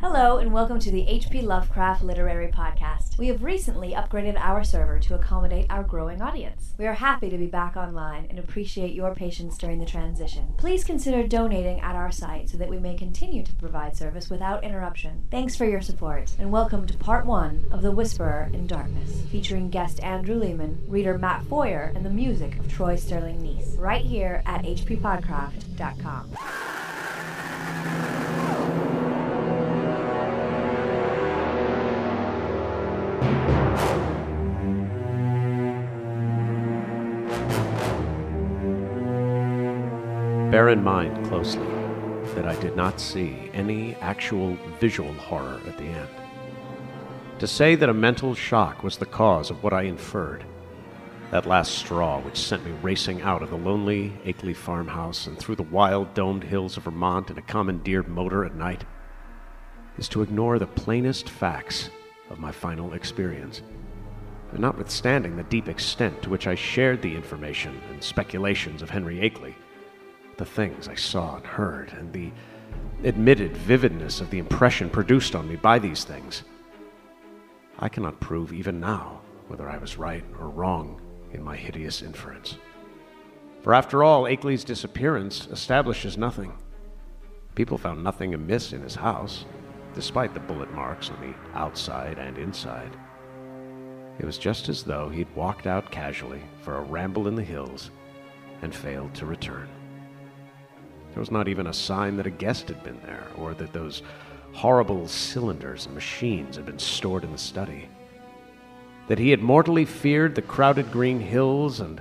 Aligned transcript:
Hello, 0.00 0.38
and 0.38 0.52
welcome 0.52 0.78
to 0.78 0.92
the 0.92 1.06
HP 1.06 1.42
Lovecraft 1.42 2.04
Literary 2.04 2.46
Podcast. 2.46 3.18
We 3.18 3.26
have 3.26 3.42
recently 3.42 3.94
upgraded 3.94 4.38
our 4.38 4.62
server 4.62 5.00
to 5.00 5.16
accommodate 5.16 5.66
our 5.70 5.82
growing 5.82 6.22
audience. 6.22 6.72
We 6.78 6.86
are 6.86 6.94
happy 6.94 7.28
to 7.30 7.36
be 7.36 7.48
back 7.48 7.76
online 7.76 8.28
and 8.30 8.38
appreciate 8.38 8.94
your 8.94 9.12
patience 9.12 9.58
during 9.58 9.80
the 9.80 9.84
transition. 9.84 10.54
Please 10.56 10.84
consider 10.84 11.26
donating 11.26 11.80
at 11.80 11.96
our 11.96 12.12
site 12.12 12.48
so 12.48 12.56
that 12.58 12.68
we 12.68 12.78
may 12.78 12.94
continue 12.94 13.42
to 13.42 13.52
provide 13.56 13.96
service 13.96 14.30
without 14.30 14.62
interruption. 14.62 15.26
Thanks 15.32 15.56
for 15.56 15.64
your 15.64 15.80
support, 15.80 16.32
and 16.38 16.52
welcome 16.52 16.86
to 16.86 16.96
part 16.96 17.26
one 17.26 17.64
of 17.72 17.82
The 17.82 17.90
Whisperer 17.90 18.50
in 18.52 18.68
Darkness, 18.68 19.22
featuring 19.32 19.68
guest 19.68 19.98
Andrew 20.04 20.36
Leman, 20.36 20.80
reader 20.86 21.18
Matt 21.18 21.44
Foyer, 21.46 21.90
and 21.96 22.06
the 22.06 22.10
music 22.10 22.56
of 22.60 22.72
Troy 22.72 22.94
Sterling 22.94 23.42
Nies, 23.42 23.76
right 23.76 24.04
here 24.04 24.44
at 24.46 24.62
hppodcraft.com. 24.62 26.36
Bear 40.58 40.70
in 40.70 40.82
mind 40.82 41.24
closely 41.28 41.68
that 42.34 42.44
I 42.44 42.60
did 42.60 42.74
not 42.74 42.98
see 42.98 43.48
any 43.54 43.94
actual 44.00 44.56
visual 44.80 45.12
horror 45.12 45.60
at 45.68 45.78
the 45.78 45.84
end. 45.84 46.08
To 47.38 47.46
say 47.46 47.76
that 47.76 47.88
a 47.88 47.94
mental 47.94 48.34
shock 48.34 48.82
was 48.82 48.96
the 48.96 49.06
cause 49.06 49.50
of 49.50 49.62
what 49.62 49.72
I 49.72 49.82
inferred, 49.82 50.44
that 51.30 51.46
last 51.46 51.78
straw 51.78 52.20
which 52.20 52.36
sent 52.36 52.64
me 52.64 52.72
racing 52.82 53.22
out 53.22 53.40
of 53.40 53.50
the 53.50 53.56
lonely 53.56 54.14
Akeley 54.24 54.56
farmhouse 54.56 55.28
and 55.28 55.38
through 55.38 55.54
the 55.54 55.62
wild 55.62 56.12
domed 56.14 56.42
hills 56.42 56.76
of 56.76 56.82
Vermont 56.82 57.30
in 57.30 57.38
a 57.38 57.42
commandeered 57.42 58.08
motor 58.08 58.44
at 58.44 58.56
night, 58.56 58.84
is 59.96 60.08
to 60.08 60.22
ignore 60.22 60.58
the 60.58 60.66
plainest 60.66 61.30
facts 61.30 61.88
of 62.30 62.40
my 62.40 62.50
final 62.50 62.94
experience. 62.94 63.62
And 64.50 64.58
notwithstanding 64.58 65.36
the 65.36 65.44
deep 65.44 65.68
extent 65.68 66.20
to 66.22 66.30
which 66.30 66.48
I 66.48 66.56
shared 66.56 67.00
the 67.00 67.14
information 67.14 67.80
and 67.92 68.02
speculations 68.02 68.82
of 68.82 68.90
Henry 68.90 69.18
Akeley, 69.18 69.54
the 70.38 70.46
things 70.46 70.88
I 70.88 70.94
saw 70.94 71.36
and 71.36 71.44
heard, 71.44 71.92
and 71.92 72.12
the 72.12 72.32
admitted 73.04 73.56
vividness 73.56 74.20
of 74.20 74.30
the 74.30 74.38
impression 74.38 74.88
produced 74.88 75.34
on 75.34 75.48
me 75.48 75.56
by 75.56 75.78
these 75.78 76.04
things, 76.04 76.44
I 77.78 77.88
cannot 77.88 78.20
prove 78.20 78.52
even 78.52 78.80
now 78.80 79.20
whether 79.48 79.68
I 79.68 79.78
was 79.78 79.98
right 79.98 80.24
or 80.38 80.48
wrong 80.48 81.00
in 81.32 81.42
my 81.42 81.56
hideous 81.56 82.02
inference. 82.02 82.56
For 83.62 83.74
after 83.74 84.02
all, 84.02 84.24
Akeley's 84.24 84.64
disappearance 84.64 85.46
establishes 85.48 86.16
nothing. 86.16 86.52
People 87.54 87.78
found 87.78 88.02
nothing 88.02 88.34
amiss 88.34 88.72
in 88.72 88.82
his 88.82 88.94
house, 88.94 89.44
despite 89.94 90.34
the 90.34 90.40
bullet 90.40 90.72
marks 90.72 91.10
on 91.10 91.20
the 91.20 91.58
outside 91.58 92.18
and 92.18 92.38
inside. 92.38 92.96
It 94.18 94.24
was 94.24 94.38
just 94.38 94.68
as 94.68 94.82
though 94.82 95.08
he'd 95.08 95.34
walked 95.34 95.66
out 95.66 95.90
casually 95.90 96.42
for 96.62 96.76
a 96.76 96.82
ramble 96.82 97.28
in 97.28 97.34
the 97.34 97.42
hills 97.42 97.90
and 98.62 98.74
failed 98.74 99.14
to 99.14 99.26
return. 99.26 99.68
There 101.18 101.22
was 101.22 101.32
not 101.32 101.48
even 101.48 101.66
a 101.66 101.74
sign 101.74 102.16
that 102.18 102.28
a 102.28 102.30
guest 102.30 102.68
had 102.68 102.84
been 102.84 103.00
there, 103.02 103.26
or 103.36 103.52
that 103.54 103.72
those 103.72 104.02
horrible 104.52 105.08
cylinders 105.08 105.86
and 105.86 105.94
machines 105.96 106.54
had 106.54 106.64
been 106.64 106.78
stored 106.78 107.24
in 107.24 107.32
the 107.32 107.38
study. 107.38 107.88
That 109.08 109.18
he 109.18 109.30
had 109.30 109.42
mortally 109.42 109.84
feared 109.84 110.36
the 110.36 110.42
crowded 110.42 110.92
green 110.92 111.18
hills 111.18 111.80
and 111.80 112.00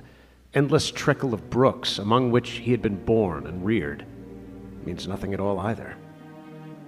endless 0.53 0.91
trickle 0.91 1.33
of 1.33 1.49
brooks 1.49 1.97
among 1.97 2.29
which 2.29 2.51
he 2.51 2.69
had 2.69 2.83
been 2.83 3.03
born 3.05 3.47
and 3.47 3.65
reared 3.65 4.05
means 4.85 5.07
nothing 5.07 5.33
at 5.33 5.39
all 5.39 5.61
either. 5.61 5.95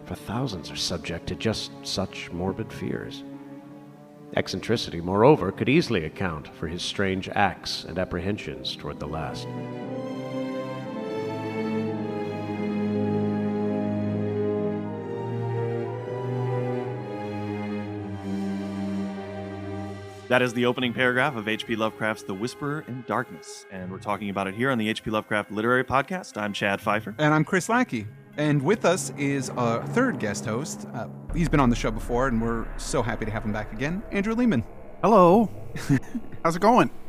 For 0.05 0.13
thousands 0.13 0.69
are 0.69 0.75
subject 0.75 1.25
to 1.29 1.35
just 1.35 1.71
such 1.81 2.31
morbid 2.31 2.71
fears. 2.71 3.23
Eccentricity, 4.35 5.01
moreover, 5.01 5.51
could 5.51 5.67
easily 5.67 6.05
account 6.05 6.47
for 6.59 6.67
his 6.67 6.83
strange 6.83 7.27
acts 7.29 7.85
and 7.85 7.97
apprehensions 7.97 8.75
toward 8.75 8.99
the 8.99 9.07
last. 9.07 9.47
That 20.29 20.43
is 20.43 20.53
the 20.53 20.67
opening 20.67 20.93
paragraph 20.93 21.35
of 21.35 21.47
H.P. 21.47 21.75
Lovecraft's 21.75 22.21
The 22.21 22.35
Whisperer 22.35 22.85
in 22.87 23.03
Darkness, 23.07 23.65
and 23.71 23.91
we're 23.91 23.97
talking 23.97 24.29
about 24.29 24.45
it 24.45 24.53
here 24.53 24.69
on 24.69 24.77
the 24.77 24.87
H.P. 24.87 25.09
Lovecraft 25.09 25.49
Literary 25.49 25.83
Podcast. 25.83 26.39
I'm 26.39 26.53
Chad 26.53 26.79
Fifer. 26.79 27.15
And 27.17 27.33
I'm 27.33 27.43
Chris 27.43 27.67
Lackey. 27.67 28.05
And 28.37 28.61
with 28.61 28.85
us 28.85 29.11
is 29.17 29.49
our 29.49 29.83
third 29.87 30.19
guest 30.19 30.45
host. 30.45 30.87
Uh, 30.93 31.07
he's 31.33 31.49
been 31.49 31.59
on 31.59 31.71
the 31.71 31.75
show 31.75 31.89
before, 31.89 32.27
and 32.27 32.39
we're 32.39 32.67
so 32.77 33.01
happy 33.01 33.25
to 33.25 33.31
have 33.31 33.43
him 33.43 33.51
back 33.51 33.73
again, 33.73 34.03
Andrew 34.11 34.35
Leman. 34.35 34.63
Hello. 35.01 35.49
How's 36.43 36.55
it 36.55 36.61
going? 36.61 36.91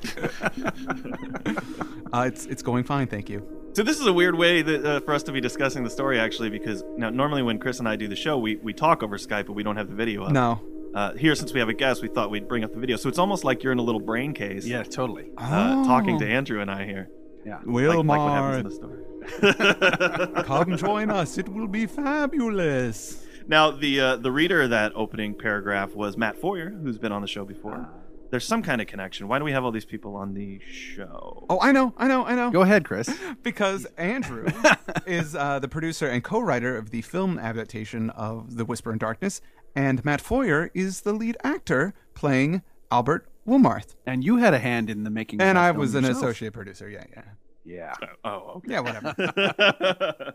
Uh, 2.13 2.25
it's 2.27 2.45
it's 2.47 2.61
going 2.61 2.83
fine, 2.83 3.07
thank 3.07 3.31
you. 3.31 3.47
So 3.73 3.85
this 3.85 4.01
is 4.01 4.07
a 4.09 4.13
weird 4.13 4.35
way 4.35 4.63
that, 4.63 4.85
uh, 4.85 4.99
for 4.99 5.15
us 5.15 5.23
to 5.23 5.31
be 5.31 5.41
discussing 5.41 5.85
the 5.85 5.91
story, 5.91 6.19
actually, 6.19 6.51
because 6.51 6.83
now 6.97 7.09
normally 7.09 7.41
when 7.41 7.61
Chris 7.61 7.79
and 7.79 7.89
I 7.89 7.95
do 7.95 8.09
the 8.09 8.17
show, 8.17 8.37
we, 8.37 8.57
we 8.57 8.73
talk 8.73 9.05
over 9.05 9.17
Skype, 9.17 9.47
but 9.47 9.53
we 9.53 9.63
don't 9.63 9.77
have 9.77 9.89
the 9.89 9.95
video 9.95 10.25
up. 10.25 10.33
No. 10.33 10.61
Uh, 10.95 11.13
here, 11.15 11.35
since 11.35 11.53
we 11.53 11.61
have 11.61 11.69
a 11.69 11.75
guest, 11.75 12.03
we 12.03 12.09
thought 12.09 12.31
we'd 12.31 12.49
bring 12.49 12.65
up 12.65 12.73
the 12.73 12.81
video. 12.81 12.97
So 12.97 13.09
it's 13.09 13.19
almost 13.19 13.45
like 13.45 13.63
you're 13.63 13.73
in 13.73 13.79
a 13.79 13.83
little 13.83 14.01
brain 14.01 14.33
case, 14.35 14.67
Yeah, 14.67 14.83
totally. 14.83 15.31
uh, 15.39 15.85
talking 15.85 16.17
Oh. 16.17 16.19
to 16.21 16.27
Andrew 16.29 16.61
and 16.61 16.71
I 16.71 16.85
here. 16.85 17.09
Yeah. 17.47 17.59
Like, 17.65 17.97
like 17.97 18.07
what 18.07 18.31
happens 18.33 18.57
in 18.59 18.65
the 18.69 18.75
story. 18.75 20.45
Come 20.45 20.77
join 20.77 21.11
us. 21.11 21.39
It 21.39 21.49
will 21.49 21.69
be 21.69 21.87
fabulous. 21.87 23.25
Now, 23.49 23.71
the 23.71 24.01
uh, 24.01 24.17
the 24.17 24.31
reader 24.31 24.63
of 24.63 24.71
that 24.71 24.93
opening 24.95 25.35
paragraph 25.35 25.95
was 25.95 26.17
Matt 26.17 26.37
Foyer, 26.37 26.71
who's 26.71 26.99
been 26.99 27.13
on 27.13 27.23
the 27.23 27.29
show 27.29 27.45
before. 27.45 27.89
There's 28.31 28.47
some 28.47 28.63
kind 28.63 28.81
of 28.81 28.87
connection. 28.87 29.27
Why 29.29 29.39
do 29.39 29.45
we 29.45 29.53
have 29.53 29.65
all 29.65 29.73
these 29.73 29.85
people 29.85 30.15
on 30.17 30.35
the 30.35 30.61
show? 30.71 31.47
Oh, 31.51 31.59
I 31.61 31.73
know, 31.73 31.93
I 31.97 32.07
know, 32.09 32.25
I 32.25 32.35
know. 32.35 32.51
Go 32.51 32.63
ahead, 32.63 32.85
Chris. 32.85 33.09
Because 33.43 33.87
Andrew 33.97 34.47
is 35.07 35.35
uh, 35.35 35.59
the 35.59 35.69
producer 35.69 36.07
and 36.07 36.23
co-writer 36.23 36.77
of 36.77 36.91
the 36.91 37.03
film 37.03 37.39
adaptation 37.39 38.11
of 38.11 38.57
The 38.57 38.65
Whisper 38.65 38.93
in 38.93 38.99
Darkness, 38.99 39.41
and 39.75 40.05
Matt 40.05 40.21
Foyer 40.21 40.71
is 40.75 41.01
the 41.03 41.13
lead 41.13 41.37
actor 41.43 41.95
playing 42.15 42.63
Albert 42.91 43.27
Wilmarth. 43.49 43.95
And 44.07 44.23
you 44.25 44.37
had 44.37 44.53
a 44.55 44.59
hand 44.59 44.91
in 44.91 45.05
the 45.05 45.11
making. 45.11 45.41
of 45.41 45.47
And 45.49 45.57
that 45.57 45.63
I 45.65 45.69
film 45.71 45.79
was 45.81 45.95
an 45.95 46.05
yourself. 46.05 46.23
associate 46.25 46.53
producer. 46.53 46.89
Yeah, 46.89 47.05
yeah, 47.13 47.23
Yeah. 47.65 47.95
Oh, 48.25 48.55
okay. 48.57 48.73
yeah. 48.73 48.81
Whatever. 48.81 50.35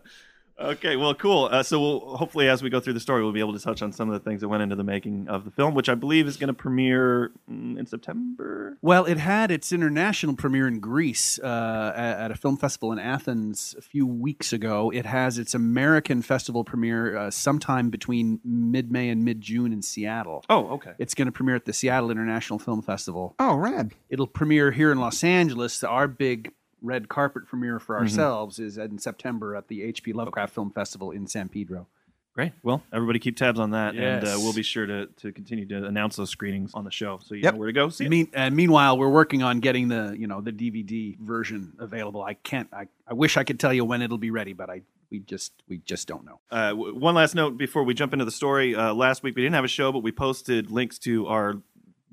okay, 0.58 0.96
well, 0.96 1.14
cool. 1.14 1.48
Uh, 1.50 1.62
so 1.62 1.80
we'll 1.80 2.16
hopefully, 2.16 2.48
as 2.48 2.62
we 2.62 2.70
go 2.70 2.80
through 2.80 2.92
the 2.94 3.00
story, 3.00 3.22
we'll 3.22 3.32
be 3.32 3.40
able 3.40 3.52
to 3.52 3.58
touch 3.58 3.82
on 3.82 3.92
some 3.92 4.08
of 4.08 4.12
the 4.12 4.20
things 4.20 4.40
that 4.40 4.48
went 4.48 4.62
into 4.62 4.76
the 4.76 4.84
making 4.84 5.28
of 5.28 5.44
the 5.44 5.50
film, 5.50 5.74
which 5.74 5.88
I 5.88 5.94
believe 5.94 6.26
is 6.26 6.36
going 6.36 6.48
to 6.48 6.54
premiere 6.54 7.32
mm, 7.50 7.78
in 7.78 7.86
September. 7.86 8.78
Well, 8.82 9.04
it 9.04 9.18
had 9.18 9.50
its 9.50 9.72
international 9.72 10.36
premiere 10.36 10.68
in 10.68 10.80
Greece 10.80 11.38
uh, 11.42 11.92
at, 11.96 12.18
at 12.20 12.30
a 12.30 12.34
film 12.34 12.56
festival 12.56 12.92
in 12.92 12.98
Athens 12.98 13.74
a 13.78 13.82
few 13.82 14.06
weeks 14.06 14.52
ago. 14.52 14.90
It 14.90 15.06
has 15.06 15.38
its 15.38 15.54
American 15.54 16.22
festival 16.22 16.64
premiere 16.64 17.16
uh, 17.16 17.30
sometime 17.30 17.90
between 17.90 18.40
mid 18.44 18.90
May 18.90 19.08
and 19.08 19.24
mid 19.24 19.40
June 19.40 19.72
in 19.72 19.82
Seattle. 19.82 20.44
Oh, 20.48 20.68
okay. 20.74 20.92
It's 20.98 21.14
going 21.14 21.26
to 21.26 21.32
premiere 21.32 21.56
at 21.56 21.64
the 21.64 21.72
Seattle 21.72 22.10
International 22.10 22.58
Film 22.58 22.82
Festival. 22.82 23.34
oh, 23.38 23.56
rad. 23.56 23.92
It'll 24.08 24.26
premiere 24.26 24.70
here 24.70 24.92
in 24.92 24.98
Los 24.98 25.24
Angeles. 25.24 25.82
Our 25.82 26.08
big 26.08 26.52
red 26.86 27.08
carpet 27.08 27.46
premiere 27.46 27.76
Mm-hmm. 27.76 27.84
for 27.84 27.98
ourselves 27.98 28.58
is 28.58 28.78
in 28.78 28.98
September 28.98 29.54
at 29.56 29.68
the 29.68 29.92
HP 29.92 30.14
Lovecraft 30.14 30.54
Film 30.54 30.70
Festival 30.70 31.10
in 31.10 31.26
San 31.26 31.48
Pedro. 31.48 31.86
Great. 32.34 32.52
Well, 32.62 32.82
everybody 32.92 33.18
keep 33.18 33.36
tabs 33.36 33.58
on 33.58 33.70
that, 33.70 33.94
and 33.96 34.22
uh, 34.22 34.34
we'll 34.36 34.52
be 34.52 34.62
sure 34.62 34.84
to, 34.84 35.06
to 35.06 35.32
continue 35.32 35.66
to 35.68 35.86
announce 35.86 36.16
those 36.16 36.28
screenings 36.28 36.70
on 36.74 36.84
the 36.84 36.90
show, 36.90 37.18
so 37.24 37.34
you 37.34 37.40
Yep. 37.42 37.54
know 37.54 37.58
where 37.60 37.66
to 37.66 37.72
go. 37.72 37.88
See 37.88 38.04
it. 38.04 38.10
Mean, 38.10 38.28
and 38.34 38.54
meanwhile, 38.54 38.98
we're 38.98 39.08
working 39.08 39.42
on 39.42 39.60
getting 39.60 39.88
the 39.88 40.14
you 40.18 40.26
know 40.26 40.42
the 40.42 40.52
DVD 40.52 41.18
version 41.18 41.72
available. 41.78 42.22
I 42.22 42.34
can't. 42.34 42.68
I, 42.74 42.88
I 43.08 43.14
wish 43.14 43.38
I 43.38 43.44
could 43.44 43.58
tell 43.58 43.72
you 43.72 43.86
when 43.86 44.02
it'll 44.02 44.18
be 44.18 44.30
ready, 44.30 44.52
but 44.52 44.68
I 44.68 44.82
we 45.10 45.20
just 45.20 45.54
we 45.66 45.78
just 45.78 46.06
don't 46.08 46.26
know. 46.26 46.38
Uh, 46.50 46.68
w- 46.70 46.94
one 46.94 47.14
last 47.14 47.34
note 47.34 47.56
before 47.56 47.84
we 47.84 47.94
jump 47.94 48.12
into 48.12 48.26
the 48.26 48.30
story. 48.30 48.74
Uh, 48.74 48.92
last 48.92 49.22
week 49.22 49.34
we 49.34 49.40
didn't 49.40 49.54
have 49.54 49.64
a 49.64 49.68
show, 49.68 49.90
but 49.90 50.00
we 50.00 50.12
posted 50.12 50.70
links 50.70 50.98
to 51.00 51.26
our 51.28 51.54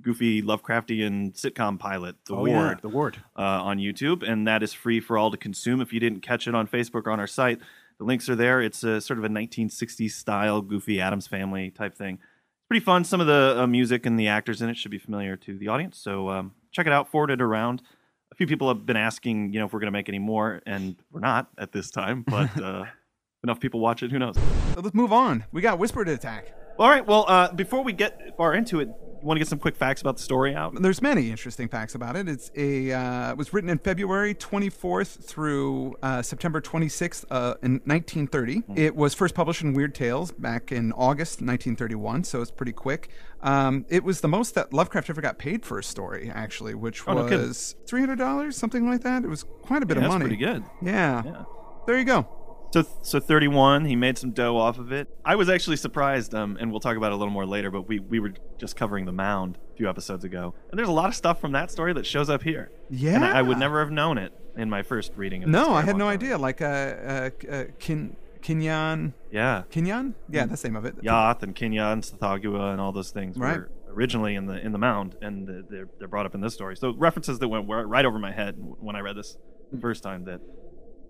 goofy 0.03 0.41
Lovecraftian 0.41 1.33
sitcom 1.33 1.79
pilot, 1.79 2.15
The 2.25 2.35
Ward, 2.35 2.79
the 2.81 2.89
ward. 2.89 3.17
uh, 3.37 3.41
on 3.41 3.77
YouTube, 3.77 4.27
and 4.27 4.47
that 4.47 4.61
is 4.63 4.73
free 4.73 4.99
for 4.99 5.17
all 5.17 5.31
to 5.31 5.37
consume. 5.37 5.81
If 5.81 5.93
you 5.93 5.99
didn't 5.99 6.21
catch 6.21 6.47
it 6.47 6.55
on 6.55 6.67
Facebook 6.67 7.05
or 7.07 7.11
on 7.11 7.19
our 7.19 7.27
site, 7.27 7.59
the 7.99 8.03
links 8.05 8.27
are 8.29 8.35
there. 8.35 8.61
It's 8.61 8.83
a 8.83 8.99
sort 9.01 9.19
of 9.19 9.25
a 9.25 9.29
1960s 9.29 10.11
style, 10.11 10.61
goofy 10.61 10.99
Addams 10.99 11.27
Family 11.27 11.69
type 11.71 11.95
thing. 11.95 12.15
It's 12.15 12.67
pretty 12.67 12.83
fun. 12.83 13.03
Some 13.03 13.21
of 13.21 13.27
the 13.27 13.55
uh, 13.59 13.67
music 13.67 14.05
and 14.05 14.19
the 14.19 14.27
actors 14.27 14.61
in 14.61 14.69
it 14.69 14.77
should 14.77 14.91
be 14.91 14.99
familiar 14.99 15.35
to 15.37 15.57
the 15.57 15.67
audience, 15.69 15.97
so 15.97 16.29
um, 16.29 16.53
check 16.71 16.85
it 16.87 16.93
out. 16.93 17.09
Forward 17.09 17.31
it 17.31 17.41
around. 17.41 17.81
A 18.31 18.35
few 18.35 18.47
people 18.47 18.67
have 18.67 18.85
been 18.85 18.97
asking, 18.97 19.53
you 19.53 19.59
know, 19.59 19.67
if 19.67 19.73
we're 19.73 19.79
going 19.79 19.87
to 19.87 19.91
make 19.91 20.09
any 20.09 20.17
more, 20.19 20.61
and 20.65 20.95
we're 21.11 21.19
not 21.19 21.49
at 21.57 21.71
this 21.71 21.91
time, 21.91 22.23
but 22.27 22.59
uh, 22.61 22.85
enough 23.43 23.59
people 23.59 23.79
watch 23.79 24.01
it. 24.01 24.11
Who 24.11 24.17
knows? 24.19 24.35
Let's 24.75 24.95
move 24.95 25.13
on. 25.13 25.45
We 25.51 25.61
got 25.61 25.77
Whisper 25.77 26.03
to 26.03 26.13
attack. 26.13 26.51
All 26.79 26.89
right. 26.89 27.05
Well, 27.05 27.25
uh, 27.27 27.53
before 27.53 27.83
we 27.83 27.93
get 27.93 28.35
far 28.35 28.55
into 28.55 28.79
it, 28.79 28.89
You 29.23 29.27
want 29.27 29.37
to 29.37 29.39
get 29.39 29.47
some 29.47 29.59
quick 29.59 29.77
facts 29.77 30.01
about 30.01 30.17
the 30.17 30.21
story 30.21 30.53
out? 30.53 30.75
There's 30.81 31.01
many 31.01 31.31
interesting 31.31 31.69
facts 31.69 31.95
about 31.95 32.17
it. 32.17 32.27
It's 32.27 32.51
a 32.57 32.91
uh, 32.91 33.31
it 33.31 33.37
was 33.37 33.53
written 33.53 33.69
in 33.69 33.77
February 33.77 34.35
24th 34.35 35.23
through 35.23 35.95
uh, 36.03 36.21
September 36.21 36.59
26th 36.59 37.23
uh, 37.31 37.53
in 37.63 37.75
1930. 37.85 38.57
Hmm. 38.57 38.73
It 38.77 38.97
was 38.97 39.13
first 39.13 39.33
published 39.33 39.61
in 39.61 39.71
Weird 39.73 39.95
Tales 39.95 40.31
back 40.33 40.73
in 40.73 40.91
August 40.91 41.39
1931, 41.39 42.25
so 42.25 42.41
it's 42.41 42.51
pretty 42.51 42.73
quick. 42.73 43.07
Um, 43.41 43.85
it 43.87 44.03
was 44.03 44.19
the 44.19 44.27
most 44.27 44.55
that 44.55 44.73
Lovecraft 44.73 45.09
ever 45.09 45.21
got 45.21 45.37
paid 45.37 45.63
for 45.65 45.79
a 45.79 45.83
story, 45.83 46.29
actually, 46.29 46.73
which 46.75 47.07
Oh, 47.07 47.13
no 47.13 47.23
was 47.23 47.75
$300, 47.85 48.53
something 48.53 48.85
like 48.85 49.03
that. 49.03 49.23
It 49.23 49.29
was 49.29 49.45
quite 49.61 49.83
a 49.83 49.85
bit 49.85 49.95
Yeah, 49.95 49.99
of 50.03 50.11
that's 50.11 50.19
money. 50.21 50.35
pretty 50.37 50.43
good. 50.43 50.65
Yeah. 50.81 51.23
Yeah. 51.25 51.43
There 51.87 51.97
you 51.97 52.03
go. 52.03 52.27
So, 52.73 52.83
so 53.03 53.19
31, 53.19 53.85
he 53.85 53.95
made 53.95 54.17
some 54.17 54.31
dough 54.31 54.57
off 54.57 54.79
of 54.79 54.91
it. 54.91 55.07
I 55.23 55.35
was 55.35 55.47
actually 55.47 55.75
surprised, 55.75 56.33
um, 56.33 56.57
and 56.59 56.71
we'll 56.71 56.79
talk 56.79 56.97
about 56.97 57.11
it 57.11 57.13
a 57.13 57.17
little 57.17 57.31
more 57.31 57.45
later. 57.45 57.69
But 57.69 57.87
we 57.87 57.99
we 57.99 58.19
were 58.19 58.33
just 58.57 58.75
covering 58.75 59.05
the 59.05 59.11
mound 59.11 59.59
a 59.73 59.77
few 59.77 59.87
episodes 59.87 60.23
ago, 60.23 60.55
and 60.71 60.79
there's 60.79 60.89
a 60.89 60.91
lot 60.93 61.07
of 61.07 61.13
stuff 61.13 61.39
from 61.39 61.51
that 61.51 61.69
story 61.69 61.93
that 61.93 62.03
shows 62.07 62.31
up 62.31 62.41
here. 62.41 62.71
Yeah. 62.89 63.13
and 63.13 63.25
I, 63.25 63.37
I 63.37 63.41
would 63.43 63.59
never 63.59 63.79
have 63.79 63.91
known 63.91 64.17
it 64.17 64.33
in 64.57 64.71
my 64.71 64.81
first 64.81 65.11
reading. 65.15 65.43
Of 65.43 65.49
No, 65.49 65.71
I 65.75 65.83
had 65.83 65.97
no 65.97 66.05
time 66.05 66.15
idea. 66.15 66.37
Like 66.39 66.63
uh, 66.63 66.65
uh, 66.65 67.29
uh, 67.47 67.63
Kin 67.77 68.15
K'n-yan, 68.41 69.13
Yeah, 69.29 69.63
K'n-yan, 69.69 70.15
yeah, 70.29 70.47
that's 70.47 70.63
the 70.63 70.69
name 70.69 70.75
of 70.75 70.85
it. 70.85 70.99
Yoth 71.03 71.43
and 71.43 71.55
K'n-yan, 71.55 72.01
Tsathoggua, 72.01 72.71
and 72.71 72.81
all 72.81 72.91
those 72.91 73.11
things 73.11 73.37
Right. 73.37 73.55
were 73.57 73.69
originally 73.87 74.33
in 74.33 74.47
the 74.47 74.59
in 74.59 74.71
the 74.71 74.79
mound, 74.79 75.15
and 75.21 75.47
they're 75.69 75.89
they're 75.99 76.07
brought 76.07 76.25
up 76.25 76.33
in 76.33 76.41
this 76.41 76.55
story. 76.55 76.75
So 76.75 76.91
references 76.95 77.37
that 77.37 77.49
went 77.49 77.67
right 77.69 78.03
over 78.03 78.17
my 78.17 78.31
head 78.31 78.55
when 78.57 78.95
I 78.95 79.01
read 79.01 79.15
this 79.15 79.37
the 79.71 79.79
first 79.79 80.01
time. 80.01 80.25
That 80.25 80.41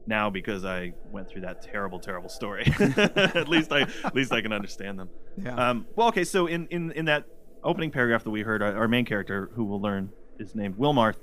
now 0.06 0.30
because 0.30 0.66
I 0.66 0.94
went 1.12 1.30
through 1.30 1.42
that 1.42 1.62
terrible, 1.62 2.00
terrible 2.00 2.30
story, 2.30 2.66
at 2.98 3.48
least 3.48 3.72
I 3.72 3.82
at 4.04 4.16
least 4.16 4.32
I 4.32 4.42
can 4.42 4.52
understand 4.52 5.00
them. 5.00 5.10
Yeah. 5.42 5.56
Um, 5.56 5.88
well, 5.96 6.10
okay. 6.10 6.24
So 6.24 6.48
in, 6.48 6.68
in, 6.68 6.92
in 6.92 7.06
that 7.06 7.26
opening 7.64 7.92
paragraph 7.92 8.24
that 8.24 8.32
we 8.32 8.42
heard, 8.42 8.62
our, 8.62 8.76
our 8.76 8.88
main 8.88 9.06
character, 9.06 9.50
who 9.56 9.64
we'll 9.64 9.82
learn 9.82 10.10
is 10.40 10.56
named 10.56 10.78
Wilmarth, 10.78 11.16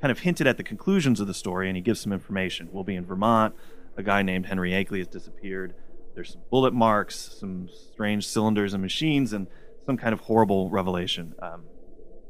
kind 0.00 0.10
of 0.10 0.20
hinted 0.20 0.46
at 0.46 0.56
the 0.56 0.64
conclusions 0.64 1.20
of 1.20 1.26
the 1.26 1.34
story, 1.34 1.68
and 1.68 1.76
he 1.76 1.82
gives 1.82 2.00
some 2.00 2.12
information. 2.12 2.68
We'll 2.72 2.84
be 2.84 2.96
in 2.96 3.04
Vermont. 3.04 3.54
A 3.96 4.02
guy 4.02 4.22
named 4.22 4.46
Henry 4.46 4.70
Akeley 4.70 4.98
has 4.98 5.08
disappeared. 5.08 5.74
There's 6.14 6.32
some 6.32 6.42
bullet 6.50 6.72
marks, 6.72 7.36
some 7.38 7.68
strange 7.92 8.26
cylinders 8.26 8.72
and 8.74 8.82
machines, 8.82 9.32
and 9.32 9.46
some 9.84 9.96
kind 9.96 10.12
of 10.12 10.20
horrible 10.20 10.70
revelation. 10.70 11.34
Um, 11.40 11.64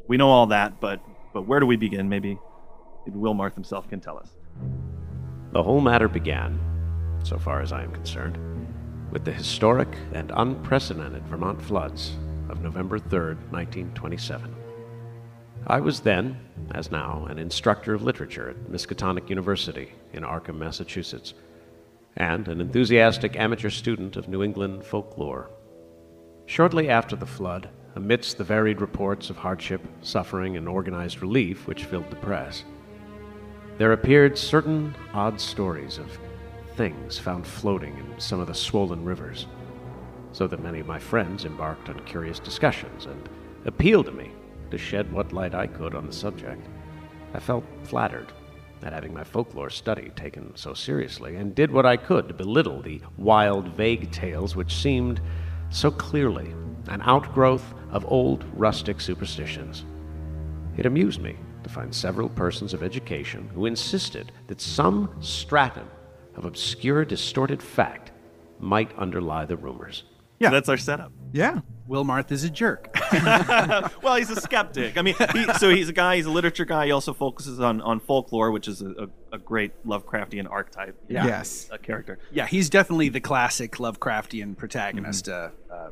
we 0.08 0.16
know 0.16 0.28
all 0.28 0.46
that, 0.48 0.80
but 0.80 1.00
but 1.32 1.46
where 1.46 1.60
do 1.60 1.66
we 1.66 1.76
begin? 1.76 2.08
Maybe, 2.08 2.38
maybe 3.06 3.18
Wilmarth 3.18 3.54
himself 3.54 3.88
can 3.88 4.00
tell 4.00 4.18
us. 4.18 4.30
The 5.52 5.62
whole 5.62 5.82
matter 5.82 6.08
began, 6.08 6.58
so 7.24 7.36
far 7.36 7.60
as 7.60 7.72
I 7.72 7.82
am 7.82 7.92
concerned, 7.92 8.38
with 9.10 9.26
the 9.26 9.32
historic 9.32 9.88
and 10.14 10.32
unprecedented 10.34 11.26
Vermont 11.26 11.60
floods 11.60 12.16
of 12.48 12.62
November 12.62 12.98
3rd, 12.98 13.36
1927. 13.50 14.54
I 15.66 15.78
was 15.80 16.00
then, 16.00 16.38
as 16.74 16.90
now, 16.90 17.26
an 17.26 17.38
instructor 17.38 17.92
of 17.92 18.02
literature 18.02 18.48
at 18.48 18.72
Miskatonic 18.72 19.28
University 19.28 19.92
in 20.14 20.22
Arkham, 20.22 20.56
Massachusetts, 20.56 21.34
and 22.16 22.48
an 22.48 22.62
enthusiastic 22.62 23.36
amateur 23.36 23.68
student 23.68 24.16
of 24.16 24.28
New 24.28 24.42
England 24.42 24.84
folklore. 24.84 25.50
Shortly 26.46 26.88
after 26.88 27.14
the 27.14 27.26
flood, 27.26 27.68
amidst 27.94 28.38
the 28.38 28.44
varied 28.44 28.80
reports 28.80 29.28
of 29.28 29.36
hardship, 29.36 29.82
suffering, 30.00 30.56
and 30.56 30.66
organized 30.66 31.20
relief 31.20 31.66
which 31.66 31.84
filled 31.84 32.08
the 32.08 32.16
press, 32.16 32.64
there 33.78 33.92
appeared 33.92 34.36
certain 34.36 34.94
odd 35.14 35.40
stories 35.40 35.98
of 35.98 36.18
things 36.76 37.18
found 37.18 37.46
floating 37.46 37.96
in 37.98 38.20
some 38.20 38.40
of 38.40 38.46
the 38.46 38.54
swollen 38.54 39.04
rivers, 39.04 39.46
so 40.32 40.46
that 40.46 40.62
many 40.62 40.80
of 40.80 40.86
my 40.86 40.98
friends 40.98 41.44
embarked 41.44 41.88
on 41.88 41.98
curious 42.04 42.38
discussions 42.38 43.06
and 43.06 43.28
appealed 43.64 44.06
to 44.06 44.12
me 44.12 44.30
to 44.70 44.78
shed 44.78 45.10
what 45.12 45.32
light 45.32 45.54
I 45.54 45.66
could 45.66 45.94
on 45.94 46.06
the 46.06 46.12
subject. 46.12 46.66
I 47.34 47.40
felt 47.40 47.64
flattered 47.84 48.32
at 48.82 48.92
having 48.92 49.14
my 49.14 49.24
folklore 49.24 49.70
study 49.70 50.10
taken 50.16 50.54
so 50.56 50.74
seriously, 50.74 51.36
and 51.36 51.54
did 51.54 51.70
what 51.70 51.86
I 51.86 51.96
could 51.96 52.28
to 52.28 52.34
belittle 52.34 52.82
the 52.82 53.00
wild, 53.16 53.68
vague 53.68 54.10
tales 54.10 54.56
which 54.56 54.74
seemed 54.74 55.20
so 55.70 55.90
clearly 55.90 56.52
an 56.88 57.00
outgrowth 57.02 57.74
of 57.90 58.04
old 58.10 58.44
rustic 58.54 59.00
superstitions. 59.00 59.84
It 60.76 60.86
amused 60.86 61.20
me 61.20 61.36
to 61.62 61.70
find 61.70 61.94
several 61.94 62.28
persons 62.28 62.74
of 62.74 62.82
education 62.82 63.50
who 63.54 63.66
insisted 63.66 64.32
that 64.46 64.60
some 64.60 65.14
stratum 65.20 65.88
of 66.34 66.44
obscure, 66.44 67.04
distorted 67.04 67.62
fact 67.62 68.12
might 68.58 68.96
underlie 68.96 69.44
the 69.44 69.56
rumors. 69.56 70.04
Yeah, 70.38 70.50
that's 70.50 70.68
our 70.68 70.76
setup. 70.76 71.12
Yeah. 71.32 71.60
Wilmarth 71.88 72.32
is 72.32 72.42
a 72.42 72.50
jerk. 72.50 72.96
well, 74.02 74.16
he's 74.16 74.30
a 74.30 74.40
skeptic. 74.40 74.96
I 74.96 75.02
mean, 75.02 75.14
he, 75.32 75.44
so 75.54 75.70
he's 75.70 75.88
a 75.88 75.92
guy. 75.92 76.16
He's 76.16 76.26
a 76.26 76.30
literature 76.30 76.64
guy. 76.64 76.86
He 76.86 76.92
also 76.92 77.12
focuses 77.12 77.60
on, 77.60 77.80
on 77.80 78.00
folklore, 78.00 78.50
which 78.50 78.66
is 78.66 78.82
a, 78.82 78.90
a, 78.90 79.08
a 79.36 79.38
great 79.38 79.72
Lovecraftian 79.86 80.50
archetype. 80.50 80.96
Yeah. 81.08 81.26
Yes. 81.26 81.68
a 81.70 81.78
character. 81.78 82.18
yeah, 82.32 82.46
he's 82.46 82.70
definitely 82.70 83.08
the 83.08 83.20
classic 83.20 83.72
Lovecraftian 83.72 84.56
protagonist. 84.56 85.28
Uh, 85.28 85.50
uh, 85.72 85.90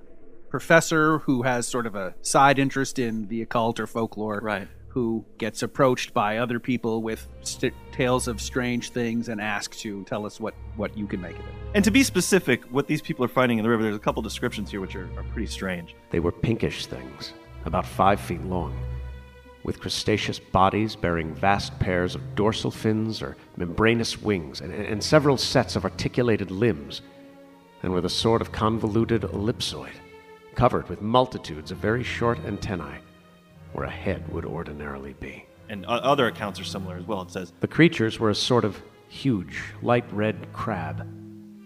professor 0.49 1.19
who 1.21 1.43
has 1.43 1.67
sort 1.67 1.87
of 1.87 1.95
a 1.95 2.15
side 2.23 2.59
interest 2.59 2.99
in 2.99 3.29
the 3.29 3.41
occult 3.41 3.79
or 3.79 3.87
folklore. 3.87 4.41
Right. 4.43 4.69
Who 4.91 5.25
gets 5.39 5.63
approached 5.63 6.13
by 6.13 6.39
other 6.39 6.59
people 6.59 7.03
with 7.03 7.27
st- 7.43 7.75
tales 7.93 8.27
of 8.27 8.41
strange 8.41 8.91
things 8.91 9.29
and 9.29 9.41
asked 9.41 9.81
to 9.81 10.03
tell 10.05 10.27
us 10.27 10.41
what, 10.41 10.55
what 10.77 10.97
you 10.99 11.07
can 11.07 11.21
make 11.21 11.39
of 11.39 11.45
it. 11.45 11.55
And 11.75 11.85
to 11.85 11.93
be 11.93 12.03
specific, 12.03 12.65
what 12.65 12.89
these 12.89 13.01
people 13.01 13.25
are 13.25 13.29
finding 13.29 13.59
in 13.59 13.63
the 13.63 13.71
river, 13.71 13.85
there's 13.85 13.95
a 13.95 14.01
couple 14.01 14.21
descriptions 14.21 14.71
here 14.71 14.81
which 14.81 14.97
are, 14.97 15.09
are 15.17 15.23
pretty 15.33 15.47
strange. 15.47 15.95
They 16.11 16.19
were 16.19 16.33
pinkish 16.33 16.87
things, 16.87 17.33
about 17.67 17.87
five 17.87 18.21
feet 18.21 18.43
long, 18.43 18.77
with 19.63 19.79
crustaceous 19.79 20.41
bodies 20.41 20.97
bearing 20.97 21.35
vast 21.35 21.79
pairs 21.79 22.17
of 22.17 22.35
dorsal 22.35 22.73
fins 22.73 23.23
or 23.23 23.37
membranous 23.57 24.21
wings, 24.21 24.61
and, 24.61 24.73
and 24.73 25.03
several 25.03 25.37
sets 25.37 25.77
of 25.77 25.85
articulated 25.85 26.51
limbs, 26.51 27.03
and 27.85 27.93
with 27.93 28.07
a 28.07 28.11
sort 28.11 28.43
of 28.43 28.51
convoluted 28.51 29.23
ellipsoid, 29.23 29.93
covered 30.57 30.89
with 30.89 31.01
multitudes 31.01 31.71
of 31.71 31.79
very 31.79 32.03
short 32.03 32.39
antennae, 32.45 32.99
where 33.73 33.87
a 33.87 33.91
head 33.91 34.29
would 34.33 34.45
ordinarily 34.45 35.15
be. 35.15 35.47
And 35.69 35.87
other 35.87 36.27
accounts 36.27 36.59
are 36.59 36.65
similar 36.65 36.97
as 36.97 37.07
well. 37.07 37.23
It 37.23 37.31
says, 37.31 37.53
The 37.61 37.69
creatures 37.69 38.19
were 38.19 38.31
a 38.31 38.35
sort 38.35 38.65
of 38.65 38.83
huge, 39.09 39.63
light 39.83 40.11
red 40.13 40.53
crab, 40.53 41.07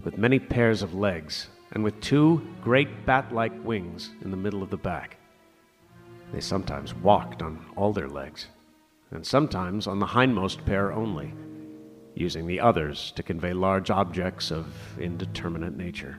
with 0.04 0.18
many 0.18 0.38
pairs 0.38 0.82
of 0.82 0.94
legs, 0.94 1.48
and 1.72 1.82
with 1.82 2.00
two 2.00 2.46
great 2.62 3.06
bat 3.06 3.32
like 3.32 3.64
wings 3.64 4.10
in 4.22 4.30
the 4.30 4.36
middle 4.36 4.62
of 4.62 4.70
the 4.70 4.76
back. 4.76 5.16
They 6.32 6.40
sometimes 6.40 6.94
walked 6.94 7.42
on 7.42 7.64
all 7.76 7.92
their 7.92 8.08
legs, 8.08 8.48
and 9.10 9.26
sometimes 9.26 9.86
on 9.86 9.98
the 9.98 10.06
hindmost 10.06 10.64
pair 10.66 10.92
only, 10.92 11.32
using 12.14 12.46
the 12.46 12.60
others 12.60 13.12
to 13.16 13.22
convey 13.22 13.52
large 13.52 13.90
objects 13.90 14.50
of 14.50 14.66
indeterminate 14.98 15.76
nature. 15.76 16.18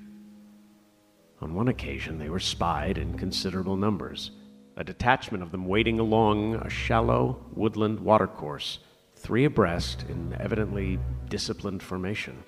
On 1.41 1.53
one 1.53 1.67
occasion, 1.67 2.17
they 2.17 2.29
were 2.29 2.39
spied 2.39 2.97
in 2.97 3.17
considerable 3.17 3.75
numbers, 3.75 4.31
a 4.77 4.83
detachment 4.83 5.41
of 5.41 5.51
them 5.51 5.67
wading 5.67 5.99
along 5.99 6.55
a 6.55 6.69
shallow 6.69 7.37
woodland 7.53 7.99
watercourse, 7.99 8.79
three 9.15 9.45
abreast 9.45 10.03
in 10.09 10.35
evidently 10.39 10.99
disciplined 11.29 11.81
formation. 11.81 12.43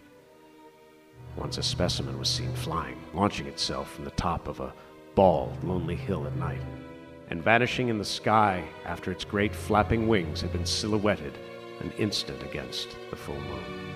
Once 1.38 1.58
a 1.58 1.64
specimen 1.64 2.18
was 2.20 2.30
seen 2.30 2.54
flying, 2.54 3.02
launching 3.14 3.48
itself 3.48 3.94
from 3.94 4.04
the 4.04 4.12
top 4.12 4.48
of 4.48 4.60
a 4.60 4.74
bald, 5.16 5.64
lonely 5.64 5.96
hill 5.96 6.26
at 6.26 6.36
night, 6.36 6.62
and 7.30 7.44
vanishing 7.44 7.88
in 7.90 7.98
the 7.98 8.06
sky 8.06 8.64
after 8.86 9.12
its 9.12 9.24
great 9.24 9.56
flapping 9.56 10.08
wings 10.08 10.42
had 10.42 10.52
been 10.52 10.66
silhouetted 10.66 11.38
an 11.80 11.92
instant 11.98 12.42
against 12.44 12.90
the 13.10 13.16
full 13.16 13.40
moon. 13.40 13.88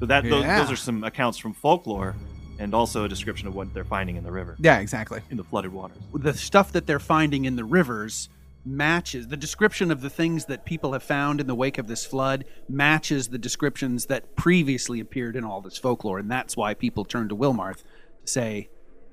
so 0.00 0.06
that 0.06 0.24
those, 0.24 0.44
those 0.44 0.72
are 0.72 0.76
some 0.76 1.04
accounts 1.04 1.36
from 1.36 1.52
folklore 1.52 2.16
and 2.60 2.74
also 2.74 3.04
a 3.04 3.08
description 3.08 3.48
of 3.48 3.54
what 3.54 3.72
they're 3.74 3.84
finding 3.84 4.16
in 4.16 4.22
the 4.24 4.30
river, 4.30 4.54
Yeah, 4.60 4.78
exactly. 4.78 5.20
in 5.30 5.36
the 5.36 5.44
flooded 5.44 5.72
waters. 5.72 5.96
the 6.14 6.34
stuff 6.34 6.72
that 6.72 6.86
they're 6.86 6.98
finding 7.00 7.44
in 7.46 7.56
the 7.56 7.64
rivers 7.64 8.28
matches 8.64 9.28
the 9.28 9.36
description 9.38 9.90
of 9.90 10.02
the 10.02 10.10
things 10.10 10.44
that 10.44 10.66
people 10.66 10.92
have 10.92 11.02
found 11.02 11.40
in 11.40 11.46
the 11.46 11.54
wake 11.54 11.78
of 11.78 11.86
this 11.88 12.04
flood 12.04 12.44
matches 12.68 13.28
the 13.28 13.38
descriptions 13.38 14.06
that 14.06 14.36
previously 14.36 15.00
appeared 15.00 15.34
in 15.34 15.44
all 15.44 15.62
this 15.62 15.78
folklore 15.78 16.18
and 16.18 16.30
that's 16.30 16.58
why 16.58 16.74
people 16.74 17.02
turn 17.06 17.26
to 17.30 17.34
Wilmarth 17.34 17.78
to 17.78 18.26
say 18.26 18.68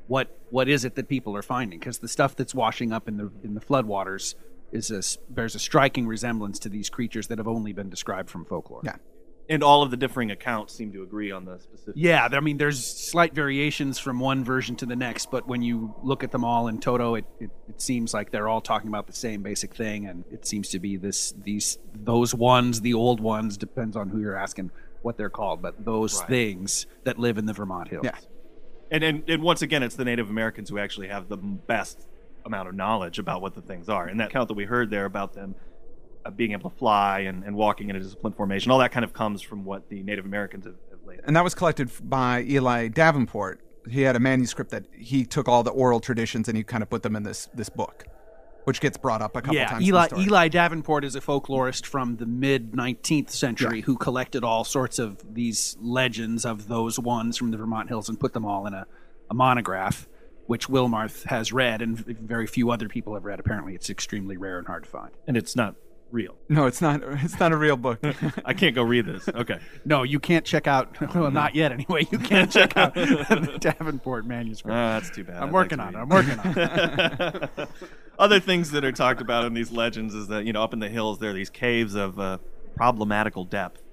what 0.07 0.37
what 0.49 0.67
is 0.67 0.83
it 0.83 0.95
that 0.95 1.07
people 1.07 1.33
are 1.35 1.41
finding 1.41 1.79
because 1.79 1.99
the 1.99 2.09
stuff 2.09 2.35
that's 2.35 2.53
washing 2.53 2.91
up 2.91 3.07
in 3.07 3.15
the 3.15 3.31
in 3.41 3.53
the 3.53 3.61
floodwaters 3.61 4.35
is 4.73 4.91
a, 4.91 4.97
s- 4.97 5.17
bears 5.29 5.55
a 5.55 5.59
striking 5.59 6.05
resemblance 6.07 6.59
to 6.59 6.67
these 6.67 6.89
creatures 6.89 7.27
that 7.27 7.37
have 7.37 7.47
only 7.47 7.71
been 7.71 7.89
described 7.89 8.29
from 8.29 8.43
folklore. 8.43 8.81
Yeah. 8.83 8.97
And 9.49 9.63
all 9.63 9.81
of 9.81 9.91
the 9.91 9.97
differing 9.97 10.29
accounts 10.31 10.73
seem 10.73 10.91
to 10.91 11.03
agree 11.03 11.31
on 11.31 11.45
the 11.45 11.57
specific. 11.59 11.93
Yeah, 11.95 12.27
I 12.29 12.39
mean, 12.41 12.57
there's 12.57 12.85
slight 12.85 13.33
variations 13.33 13.97
from 13.97 14.19
one 14.19 14.43
version 14.43 14.75
to 14.77 14.85
the 14.85 14.95
next, 14.95 15.31
but 15.31 15.47
when 15.47 15.61
you 15.61 15.95
look 16.03 16.23
at 16.23 16.31
them 16.31 16.43
all 16.43 16.67
in 16.67 16.79
toto, 16.79 17.15
it, 17.15 17.25
it, 17.39 17.49
it 17.69 17.81
seems 17.81 18.13
like 18.13 18.31
they're 18.31 18.49
all 18.49 18.59
talking 18.59 18.89
about 18.89 19.07
the 19.07 19.13
same 19.13 19.43
basic 19.43 19.73
thing, 19.73 20.05
and 20.05 20.25
it 20.31 20.45
seems 20.45 20.67
to 20.69 20.79
be 20.79 20.97
this 20.97 21.33
these 21.43 21.77
those 21.95 22.33
ones, 22.35 22.81
the 22.81 22.93
old 22.93 23.21
ones, 23.21 23.55
depends 23.57 23.95
on 23.95 24.09
who 24.09 24.19
you're 24.19 24.35
asking 24.35 24.69
what 25.01 25.15
they're 25.15 25.29
called, 25.29 25.61
but 25.61 25.85
those 25.85 26.19
Right. 26.19 26.29
things 26.29 26.85
that 27.05 27.17
live 27.17 27.37
in 27.37 27.45
the 27.45 27.53
Vermont 27.53 27.87
hills. 27.87 28.03
Yeah. 28.03 28.17
And, 28.91 29.03
and 29.03 29.29
and 29.29 29.41
once 29.43 29.61
again, 29.61 29.81
it's 29.83 29.95
the 29.95 30.05
Native 30.05 30.29
Americans 30.29 30.69
who 30.69 30.77
actually 30.77 31.07
have 31.07 31.29
the 31.29 31.37
best 31.37 32.07
amount 32.45 32.67
of 32.69 32.75
knowledge 32.75 33.19
about 33.19 33.41
what 33.41 33.53
the 33.55 33.61
things 33.61 33.87
are. 33.89 34.07
And 34.07 34.19
that 34.19 34.29
count 34.31 34.47
that 34.47 34.53
we 34.55 34.65
heard 34.65 34.89
there 34.89 35.05
about 35.05 35.33
them 35.33 35.55
being 36.35 36.51
able 36.51 36.69
to 36.69 36.75
fly 36.75 37.19
and, 37.19 37.43
and 37.43 37.55
walking 37.55 37.89
in 37.89 37.95
a 37.95 37.99
disciplined 37.99 38.35
formation, 38.35 38.71
all 38.71 38.79
that 38.79 38.91
kind 38.91 39.03
of 39.03 39.13
comes 39.13 39.41
from 39.41 39.63
what 39.65 39.89
the 39.89 40.03
Native 40.03 40.25
Americans 40.25 40.65
have, 40.65 40.75
have 40.91 40.99
laid. 41.05 41.21
And 41.25 41.35
that 41.35 41.43
was 41.43 41.55
collected 41.55 41.89
by 42.03 42.43
Eli 42.43 42.87
Davenport. 42.87 43.61
He 43.89 44.01
had 44.01 44.15
a 44.15 44.19
manuscript 44.19 44.71
that 44.71 44.85
he 44.93 45.25
took 45.25 45.47
all 45.47 45.63
the 45.63 45.71
oral 45.71 45.99
traditions 45.99 46.47
and 46.47 46.57
he 46.57 46.63
kind 46.63 46.83
of 46.83 46.89
put 46.89 47.03
them 47.03 47.15
in 47.15 47.23
this 47.23 47.47
this 47.53 47.69
book, 47.69 48.05
which 48.65 48.81
gets 48.81 48.97
brought 48.97 49.21
up 49.21 49.37
a 49.37 49.41
couple 49.41 49.55
yeah, 49.55 49.67
times. 49.67 49.87
in 49.87 49.93
the 49.93 49.97
Eli. 49.97 50.07
Eli 50.17 50.47
Davenport 50.49 51.05
is 51.05 51.15
a 51.15 51.21
folklorist 51.21 51.85
from 51.85 52.17
the 52.17 52.25
mid 52.25 52.73
19th 52.73 53.29
century 53.29 53.81
who 53.81 53.95
collected 53.95 54.43
all 54.43 54.65
sorts 54.65 54.99
of 54.99 55.33
these 55.33 55.77
legends 55.79 56.45
of 56.45 56.67
those 56.67 56.99
ones 56.99 57.37
from 57.37 57.51
the 57.51 57.57
Vermont 57.57 57.87
hills 57.87 58.09
and 58.09 58.19
put 58.19 58.33
them 58.33 58.45
all 58.45 58.67
in 58.67 58.73
a, 58.73 58.85
a 59.29 59.33
monograph, 59.33 60.09
which 60.47 60.67
Wilmarth 60.67 61.23
has 61.27 61.53
read 61.53 61.81
and 61.81 61.97
very 61.97 62.45
few 62.45 62.69
other 62.71 62.89
people 62.89 63.13
have 63.13 63.23
read. 63.23 63.39
Apparently, 63.39 63.73
it's 63.73 63.89
extremely 63.89 64.35
rare 64.35 64.57
and 64.57 64.67
hard 64.67 64.83
to 64.83 64.89
find. 64.89 65.11
And 65.27 65.37
it's 65.37 65.55
not 65.55 65.75
real. 66.11 66.35
No, 66.49 66.65
it's 66.65 66.81
not. 66.81 67.01
It's 67.23 67.39
not 67.39 67.51
a 67.51 67.57
real 67.57 67.77
book. 67.77 67.99
I 68.45 68.53
can't 68.53 68.73
go 68.75 68.83
read 68.83 69.05
this. 69.05 69.27
Okay. 69.35 69.59
No, 69.85 70.03
you 70.03 70.19
can't 70.19 70.45
check 70.45 70.67
out. 70.67 71.13
Well, 71.15 71.31
not 71.31 71.55
yet 71.55 71.71
anyway. 71.71 72.07
You 72.11 72.19
can't 72.19 72.51
check 72.51 72.75
out 72.77 72.93
the 72.95 73.57
Davenport 73.59 74.25
manuscript. 74.25 74.73
Uh, 74.75 74.99
that's 74.99 75.09
too 75.09 75.23
bad. 75.23 75.41
I'm 75.41 75.51
working 75.51 75.79
on 75.79 75.95
it. 75.95 75.97
I'm 75.97 76.09
working 76.09 76.39
on 76.39 76.53
it. 76.57 77.69
Other 78.19 78.39
things 78.39 78.71
that 78.71 78.83
are 78.83 78.91
talked 78.91 79.21
about 79.21 79.45
in 79.45 79.53
these 79.53 79.71
legends 79.71 80.13
is 80.15 80.27
that 80.29 80.45
you 80.45 80.53
know 80.53 80.63
up 80.63 80.73
in 80.73 80.79
the 80.79 80.89
hills 80.89 81.19
there 81.19 81.29
are 81.31 81.33
these 81.33 81.49
caves 81.49 81.95
of 81.95 82.19
uh, 82.19 82.37
problematical 82.75 83.43
depth 83.45 83.83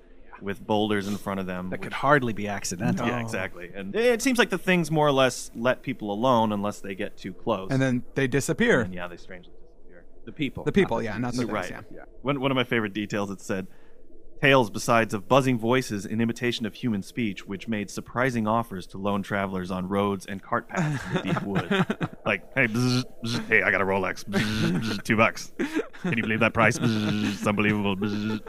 with 0.40 0.66
boulders 0.66 1.06
in 1.08 1.16
front 1.16 1.40
of 1.40 1.46
them. 1.46 1.70
That 1.70 1.80
which- 1.80 1.84
could 1.84 1.92
hardly 1.94 2.32
be 2.32 2.48
accidental. 2.48 3.06
yeah, 3.06 3.20
exactly. 3.20 3.70
And 3.74 3.94
it 3.94 4.20
seems 4.22 4.38
like 4.38 4.50
the 4.50 4.58
things 4.58 4.90
more 4.90 5.06
or 5.06 5.12
less 5.12 5.50
let 5.54 5.82
people 5.82 6.10
alone 6.10 6.52
unless 6.52 6.80
they 6.80 6.94
get 6.94 7.16
too 7.16 7.32
close. 7.32 7.68
and 7.70 7.80
then 7.82 8.02
they 8.14 8.26
disappear. 8.26 8.80
And 8.80 8.94
yeah, 8.94 9.08
they 9.08 9.16
strangely. 9.16 9.52
The 10.24 10.32
people. 10.32 10.64
The 10.64 10.72
people, 10.72 11.02
yeah, 11.02 11.16
not 11.18 11.32
the 11.32 11.38
things. 11.38 11.50
right. 11.50 11.70
Yeah. 11.92 12.04
One, 12.22 12.40
one 12.40 12.50
of 12.50 12.56
my 12.56 12.64
favorite 12.64 12.92
details 12.92 13.30
it 13.30 13.40
said 13.40 13.66
tales 14.42 14.68
besides 14.68 15.14
of 15.14 15.28
buzzing 15.28 15.58
voices 15.58 16.04
in 16.04 16.20
imitation 16.20 16.66
of 16.66 16.74
human 16.74 17.02
speech 17.02 17.46
which 17.46 17.66
made 17.68 17.88
surprising 17.88 18.46
offers 18.46 18.86
to 18.86 18.98
lone 18.98 19.22
travelers 19.22 19.70
on 19.70 19.88
roads 19.88 20.26
and 20.26 20.42
cart 20.42 20.68
paths 20.68 21.02
in 21.06 21.14
the 21.14 21.22
deep 21.22 21.42
wood 21.42 21.70
like 22.26 22.42
hey 22.54 22.66
bzz, 22.66 23.04
bzz, 23.24 23.48
hey 23.48 23.62
i 23.62 23.70
got 23.70 23.80
a 23.80 23.84
rolex 23.84 24.24
bzz, 24.24 24.80
bzz, 24.80 25.02
two 25.02 25.16
bucks 25.16 25.52
can 26.02 26.16
you 26.16 26.22
believe 26.22 26.40
that 26.40 26.52
price 26.52 26.78
Bzz, 26.78 27.32
it's 27.32 27.46
unbelievable 27.46 27.96
Bzz, 27.96 28.40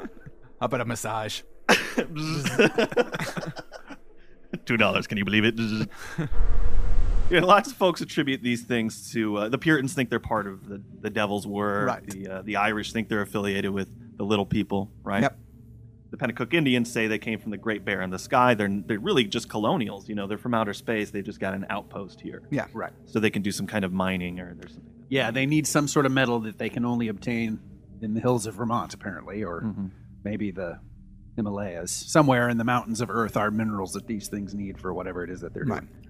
How 0.60 0.66
about 0.66 0.82
a 0.82 0.86
massage? 0.86 1.42
two 4.66 4.78
dollars 4.78 5.08
can 5.08 5.18
you 5.18 5.24
believe 5.24 5.46
it 5.46 5.56
Bzz. 5.56 5.88
Yeah, 7.30 7.40
lots 7.42 7.72
of 7.72 7.78
folks 7.78 8.02
attribute 8.02 8.42
these 8.44 8.64
things 8.64 9.12
to 9.14 9.38
uh, 9.38 9.50
the 9.50 9.58
Puritans 9.58 9.94
think 9.94 10.10
they're 10.10 10.20
part 10.20 10.48
of 10.48 10.68
the, 10.68 10.82
the 11.02 11.10
Devil's 11.10 11.48
Word. 11.48 11.88
Right. 11.88 12.06
The 12.06 12.28
uh, 12.28 12.42
the 12.44 12.58
Irish 12.58 12.92
think 12.94 13.10
they're 13.10 13.22
affiliated 13.22 13.72
with 13.72 13.90
the 14.18 14.24
Little 14.24 14.46
People. 14.46 14.92
Right. 15.04 15.24
Yep. 15.24 15.38
The 16.12 16.18
Pennacook 16.18 16.54
Indians 16.54 16.90
say 16.92 17.08
they 17.08 17.18
came 17.20 17.40
from 17.40 17.52
the 17.52 17.58
Great 17.58 17.84
Bear 17.84 18.02
in 18.02 18.10
the 18.10 18.20
sky. 18.20 18.54
They're 18.54 18.70
they're 18.86 19.00
really 19.00 19.26
just 19.26 19.50
colonials. 19.50 20.08
You 20.08 20.16
know, 20.16 20.28
they're 20.28 20.38
from 20.38 20.54
outer 20.54 20.74
space. 20.74 21.10
They've 21.12 21.26
just 21.26 21.40
got 21.40 21.54
an 21.54 21.66
outpost 21.70 22.22
here, 22.22 22.44
Yeah. 22.52 22.68
Right. 22.74 22.94
so 23.06 23.20
they 23.20 23.30
can 23.32 23.42
do 23.42 23.52
some 23.52 23.68
kind 23.68 23.84
of 23.84 23.92
mining 23.92 24.40
or 24.40 24.54
there's 24.54 24.74
something. 24.74 24.92
Yeah, 25.10 25.32
they 25.32 25.46
need 25.46 25.68
some 25.68 25.88
sort 25.88 26.06
of 26.06 26.12
metal 26.12 26.40
that 26.42 26.58
they 26.58 26.70
can 26.70 26.86
only 26.86 27.08
obtain 27.10 27.60
in 28.02 28.14
the 28.14 28.20
hills 28.20 28.46
of 28.46 28.56
Vermont, 28.56 28.94
apparently, 28.94 29.44
or 29.44 29.62
Mm-hmm. 29.62 29.88
maybe 30.24 30.52
the 30.52 30.80
Himalayas. 31.36 31.92
Somewhere 31.92 32.50
in 32.50 32.58
the 32.58 32.64
mountains 32.64 33.02
of 33.02 33.10
Earth 33.10 33.36
are 33.36 33.52
minerals 33.52 33.94
that 33.94 34.08
these 34.08 34.28
things 34.30 34.54
need 34.54 34.80
for 34.80 34.94
whatever 34.94 35.24
it 35.24 35.30
is 35.30 35.42
that 35.42 35.54
they're 35.54 35.66
Right. 35.66 35.82
doing. 35.82 36.05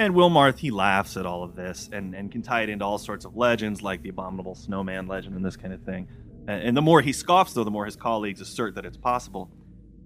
And 0.00 0.14
Wilmarth, 0.14 0.56
he 0.56 0.70
laughs 0.70 1.18
at 1.18 1.26
all 1.26 1.42
of 1.42 1.54
this 1.54 1.90
and, 1.92 2.14
and 2.14 2.32
can 2.32 2.40
tie 2.40 2.62
it 2.62 2.70
into 2.70 2.86
all 2.86 2.96
sorts 2.96 3.26
of 3.26 3.36
legends 3.36 3.82
like 3.82 4.00
the 4.00 4.08
abominable 4.08 4.54
snowman 4.54 5.06
legend 5.06 5.36
and 5.36 5.44
this 5.44 5.58
kind 5.58 5.74
of 5.74 5.82
thing. 5.82 6.08
And, 6.48 6.68
and 6.68 6.76
the 6.76 6.80
more 6.80 7.02
he 7.02 7.12
scoffs, 7.12 7.52
though, 7.52 7.64
the 7.64 7.70
more 7.70 7.84
his 7.84 7.96
colleagues 7.96 8.40
assert 8.40 8.76
that 8.76 8.86
it's 8.86 8.96
possible. 8.96 9.50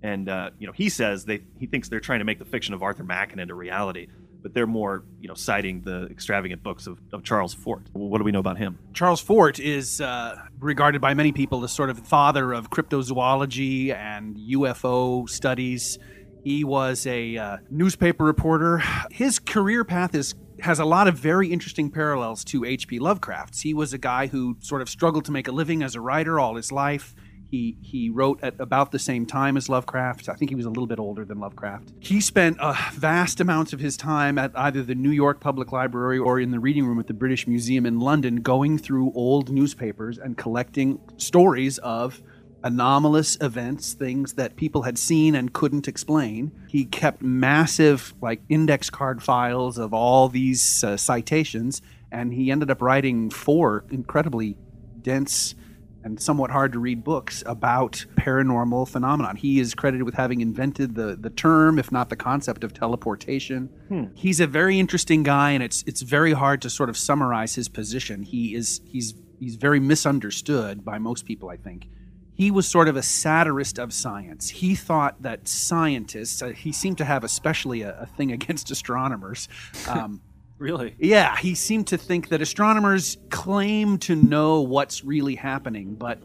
And 0.03 0.29
uh, 0.29 0.51
you 0.59 0.67
know, 0.67 0.73
he 0.73 0.89
says 0.89 1.27
they 1.27 1.45
he 1.61 1.67
thinks 1.67 1.89
they're 1.89 2.01
trying 2.01 2.19
to 2.19 2.25
make 2.25 2.41
the 2.41 2.45
fiction 2.45 2.75
of 2.75 2.83
Arthur 2.83 3.05
Machen 3.05 3.39
into 3.39 3.55
reality, 3.55 4.09
but 4.43 4.53
they're 4.53 4.67
more 4.67 5.05
you 5.21 5.29
know 5.29 5.35
citing 5.35 5.83
the 5.83 6.07
extravagant 6.07 6.65
books 6.65 6.89
of, 6.89 6.99
of 7.13 7.23
Charles 7.23 7.55
Fort. 7.55 7.83
What 7.93 8.19
do 8.19 8.25
we 8.25 8.33
know 8.33 8.41
about 8.41 8.59
him? 8.59 8.81
Charles 8.95 9.21
Fort 9.21 9.61
is 9.61 10.01
uh, 10.01 10.41
regarded 10.59 11.01
by 11.03 11.15
many 11.15 11.31
people 11.31 11.63
as 11.63 11.73
sort 11.73 11.89
of 11.89 11.99
the 11.99 12.05
father 12.05 12.53
of 12.53 12.69
cryptozoology 12.69 13.95
and 13.95 14.37
UFO 14.37 15.29
studies. 15.31 16.01
He 16.45 16.63
was 16.63 17.07
a 17.07 17.39
uh, 17.39 17.57
newspaper 17.71 18.23
reporter. 18.23 18.83
His 19.11 19.39
career 19.39 19.83
path 19.83 20.15
is 20.15 20.35
has 20.61 20.79
a 20.79 20.85
lot 20.85 21.09
of 21.09 21.17
very 21.17 21.51
interesting 21.53 21.91
parallels 21.91 22.45
to 22.45 22.65
H.P. 22.65 22.99
Lovecraft's. 22.99 23.63
He 23.63 23.75
was 23.75 23.93
a 23.93 23.99
guy 23.99 24.29
who 24.29 24.57
sort 24.61 24.83
of 24.83 24.89
struggled 24.89 25.25
to 25.25 25.33
make 25.33 25.49
a 25.49 25.53
living 25.53 25.83
as 25.83 25.95
a 25.95 26.01
writer 26.01 26.39
all 26.39 26.55
his 26.55 26.71
life. 26.71 27.15
He 27.51 27.79
he 27.81 28.11
wrote 28.11 28.41
at 28.43 28.61
about 28.61 28.93
the 28.93 28.99
same 28.99 29.25
time 29.25 29.57
as 29.57 29.71
Lovecraft. 29.71 30.29
I 30.29 30.35
think 30.35 30.51
he 30.51 30.55
was 30.55 30.67
a 30.67 30.69
little 30.69 30.87
bit 30.87 30.99
older 30.99 31.25
than 31.25 31.41
Lovecraft. 31.41 31.93
He 32.01 32.21
spent 32.21 32.59
vast 32.93 33.41
amounts 33.41 33.73
of 33.73 33.81
his 33.81 33.97
time 33.97 34.37
at 34.37 34.53
either 34.55 34.83
the 34.83 34.95
New 34.95 35.11
York 35.11 35.41
Public 35.41 35.73
Library 35.73 36.19
or 36.19 36.39
in 36.39 36.51
the 36.51 36.61
reading 36.61 36.85
room 36.85 36.99
at 37.01 37.07
the 37.07 37.15
British 37.15 37.47
Museum 37.47 37.87
in 37.87 38.01
London, 38.01 38.37
going 38.37 38.77
through 38.77 39.13
old 39.15 39.51
newspapers 39.51 40.19
and 40.19 40.37
collecting 40.37 41.01
stories 41.17 41.79
of 41.79 42.23
anomalous 42.65 43.37
events, 43.41 43.93
things 43.93 44.33
that 44.33 44.57
people 44.57 44.83
had 44.83 44.99
seen 44.99 45.35
and 45.35 45.53
couldn't 45.53 45.87
explain. 45.87 46.51
He 46.69 46.87
kept 46.87 47.23
massive 47.23 48.15
like 48.21 48.41
index 48.49 48.91
card 48.91 49.23
files 49.23 49.79
of 49.79 49.93
all 49.95 50.29
these 50.29 50.83
uh, 50.83 50.97
citations, 50.97 51.83
and 52.11 52.33
he 52.33 52.51
ended 52.51 52.71
up 52.71 52.83
writing 52.83 53.31
four 53.31 53.85
incredibly 53.91 54.57
dense 55.03 55.55
and 56.03 56.21
somewhat 56.21 56.51
hard 56.51 56.73
to 56.73 56.79
read 56.79 57.03
books 57.03 57.43
about 57.47 58.05
paranormal 58.17 58.87
phenomenon. 58.89 59.37
He 59.37 59.59
is 59.59 59.75
credited 59.75 60.05
with 60.05 60.15
having 60.15 60.41
invented 60.41 60.95
the 60.95 61.17
the 61.17 61.31
term, 61.31 61.79
if 61.79 61.93
not 61.93 62.09
the 62.09 62.17
concept 62.17 62.65
of 62.65 62.73
teleportation. 62.75 63.69
He's 64.15 64.41
a 64.41 64.47
very 64.47 64.79
interesting 64.79 65.23
guy, 65.23 65.51
and 65.53 65.63
it's 65.63 65.85
it's 65.87 66.03
very 66.03 66.33
hard 66.33 66.63
to 66.63 66.71
sort 66.71 66.89
of 66.89 66.97
summarize 66.97 67.55
his 67.55 67.69
position. 67.69 68.23
He 68.23 68.55
is 68.55 68.81
he's 68.87 69.15
he's 69.39 69.57
very 69.57 69.81
misunderstood 69.81 70.85
by 70.85 70.99
most 70.99 71.27
people, 71.27 71.51
I 71.51 71.57
think. 71.57 71.89
He 72.35 72.51
was 72.51 72.67
sort 72.67 72.89
of 72.89 72.97
a 72.97 73.03
satirist 73.03 73.79
of 73.79 73.93
science. 73.93 74.49
He 74.49 74.75
thought 74.75 75.23
that 75.23 75.47
scientists, 75.47 76.43
uh, 76.43 76.49
he 76.49 76.73
seemed 76.73 76.99
to 76.99 77.05
have 77.05 77.23
especially 77.25 77.83
a, 77.83 78.01
a 78.01 78.07
thing 78.07 78.33
against 78.39 78.71
astronomers. 78.71 79.49
Um, 79.89 80.21
Really? 80.57 80.95
yeah, 80.99 81.37
he 81.37 81.57
seemed 81.57 81.89
to 81.89 81.99
think 81.99 82.29
that 82.29 82.41
astronomers 82.41 83.19
claim 83.29 83.99
to 83.99 84.15
know 84.15 84.61
what's 84.61 85.05
really 85.05 85.35
happening, 85.35 85.97
but 85.97 86.21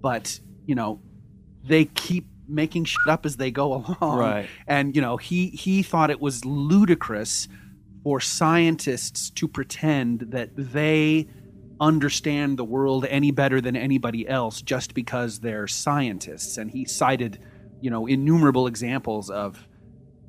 but 0.00 0.40
you 0.64 0.74
know, 0.74 1.00
they 1.62 1.84
keep 1.84 2.26
making 2.48 2.86
shit 2.86 3.06
up 3.06 3.26
as 3.26 3.36
they 3.36 3.50
go 3.50 3.74
along. 4.00 4.18
Right. 4.18 4.48
And 4.66 4.96
you 4.96 5.02
know, 5.02 5.18
he 5.18 5.48
he 5.48 5.82
thought 5.82 6.10
it 6.10 6.20
was 6.20 6.44
ludicrous 6.44 7.48
for 8.02 8.18
scientists 8.18 9.28
to 9.30 9.46
pretend 9.46 10.20
that 10.30 10.50
they 10.56 11.28
understand 11.80 12.58
the 12.58 12.64
world 12.64 13.06
any 13.08 13.30
better 13.30 13.60
than 13.60 13.74
anybody 13.74 14.28
else 14.28 14.60
just 14.60 14.94
because 14.94 15.40
they're 15.40 15.66
scientists 15.66 16.58
and 16.58 16.70
he 16.70 16.84
cited 16.84 17.38
you 17.80 17.90
know 17.90 18.06
innumerable 18.06 18.66
examples 18.66 19.30
of 19.30 19.66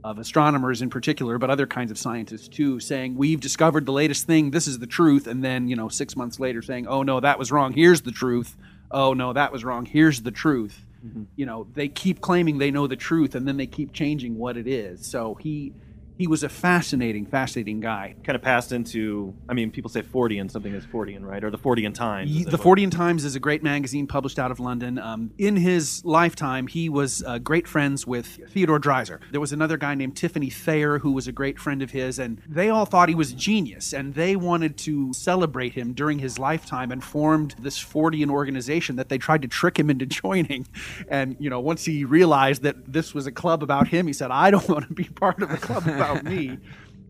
of 0.03 0.17
astronomers 0.17 0.81
in 0.81 0.89
particular, 0.89 1.38
but 1.38 1.50
other 1.50 1.67
kinds 1.67 1.91
of 1.91 1.98
scientists 1.98 2.48
too, 2.48 2.79
saying 2.79 3.15
we've 3.15 3.39
discovered 3.39 3.86
the 3.86 3.91
latest 3.91 4.25
thing. 4.25 4.51
This 4.51 4.67
is 4.67 4.79
the 4.79 4.88
truth, 4.88 5.27
and 5.27 5.43
then 5.43 5.67
you 5.67 5.75
know 5.75 5.89
six 5.89 6.15
months 6.15 6.39
later 6.39 6.62
saying, 6.62 6.88
"Oh 6.88 7.03
no, 7.03 7.20
that 7.20 7.38
was 7.38 7.51
wrong. 7.51 7.74
Here's 7.74 8.01
the 8.01 8.12
truth. 8.12 8.58
Oh 8.89 9.13
no, 9.13 9.34
that 9.34 9.51
was 9.51 9.63
wrong. 9.63 9.86
Here's 9.86 10.22
the 10.22 10.31
truth." 10.31 10.86
Mm-hmm. 11.05 11.24
You 11.36 11.46
know, 11.46 11.67
they 11.74 11.88
keep 11.88 12.22
claiming 12.22 12.58
they 12.58 12.72
know 12.72 12.88
the 12.88 12.96
truth, 12.96 13.36
and 13.36 13.48
then 13.48 13.58
they 13.58 13.67
keep 13.67 13.93
changing 13.93 14.38
what 14.38 14.58
it 14.58 14.67
is. 14.67 15.05
So 15.05 15.36
he 15.36 15.74
he 16.21 16.27
was 16.27 16.43
a 16.43 16.49
fascinating, 16.49 17.25
fascinating 17.25 17.79
guy. 17.79 18.13
Kind 18.23 18.35
of 18.35 18.43
passed 18.43 18.71
into. 18.71 19.33
I 19.49 19.55
mean, 19.55 19.71
people 19.71 19.89
say 19.89 20.03
Fortean 20.03 20.51
something 20.51 20.71
is 20.71 20.85
Fortean 20.85 21.25
right? 21.31 21.43
Or 21.43 21.49
the 21.49 21.57
Fortean 21.57 21.93
Times. 21.93 22.45
The 22.45 22.57
40 22.57 22.83
and 22.83 22.93
Times 22.93 23.25
is 23.25 23.35
a 23.35 23.39
great 23.39 23.63
magazine 23.63 24.05
published 24.05 24.37
out 24.37 24.51
of 24.51 24.59
London. 24.59 24.99
Um, 24.99 25.31
in 25.37 25.55
his 25.55 26.03
lifetime, 26.03 26.67
he 26.67 26.89
was 26.89 27.23
uh, 27.23 27.39
great 27.39 27.67
friends 27.67 28.05
with 28.05 28.39
Theodore 28.49 28.79
Dreiser. 28.79 29.19
There 29.31 29.39
was 29.39 29.53
another 29.53 29.77
guy 29.77 29.95
named 29.95 30.17
Tiffany 30.17 30.49
Thayer 30.49 30.99
who 30.99 31.11
was 31.11 31.27
a 31.27 31.31
great 31.31 31.57
friend 31.57 31.81
of 31.81 31.91
his, 31.91 32.19
and 32.19 32.41
they 32.47 32.69
all 32.69 32.85
thought 32.85 33.09
he 33.09 33.15
was 33.15 33.31
a 33.31 33.35
genius, 33.35 33.93
and 33.93 34.13
they 34.13 34.35
wanted 34.35 34.77
to 34.79 35.13
celebrate 35.13 35.73
him 35.73 35.93
during 35.93 36.19
his 36.19 36.37
lifetime 36.37 36.91
and 36.91 37.03
formed 37.03 37.55
this 37.59 37.83
Fortean 37.83 38.29
organization 38.29 38.97
that 38.97 39.09
they 39.09 39.17
tried 39.17 39.41
to 39.41 39.47
trick 39.47 39.79
him 39.79 39.89
into 39.89 40.05
joining. 40.21 40.67
And 41.07 41.35
you 41.39 41.49
know, 41.49 41.59
once 41.59 41.85
he 41.85 42.03
realized 42.05 42.63
that 42.63 42.91
this 42.91 43.13
was 43.13 43.25
a 43.25 43.31
club 43.31 43.63
about 43.63 43.87
him, 43.87 44.07
he 44.07 44.13
said, 44.13 44.31
"I 44.31 44.51
don't 44.51 44.67
want 44.67 44.87
to 44.87 44.93
be 44.93 45.05
part 45.05 45.41
of 45.41 45.51
a 45.51 45.57
club 45.57 45.87
about 45.87 46.10
me." 46.15 46.57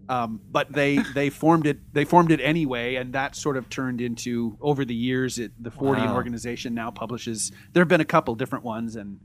Um, 0.10 0.42
but 0.52 0.72
they 0.74 0.98
they 0.98 1.30
formed 1.30 1.66
it 1.66 1.94
they 1.94 2.04
formed 2.04 2.32
it 2.32 2.42
anyway, 2.42 2.96
and 2.96 3.14
that 3.14 3.36
sort 3.36 3.56
of 3.56 3.70
turned 3.70 4.02
into 4.02 4.58
over 4.60 4.84
the 4.84 4.96
years. 4.96 5.40
It, 5.40 5.52
the 5.58 5.70
Fortean 5.72 6.08
Wow. 6.08 6.16
organization 6.16 6.74
now 6.74 6.92
publishes. 6.92 7.52
There 7.72 7.82
have 7.82 7.88
been 7.88 8.02
a 8.02 8.06
couple 8.06 8.36
different 8.36 8.66
ones, 8.66 8.98
and 8.98 9.20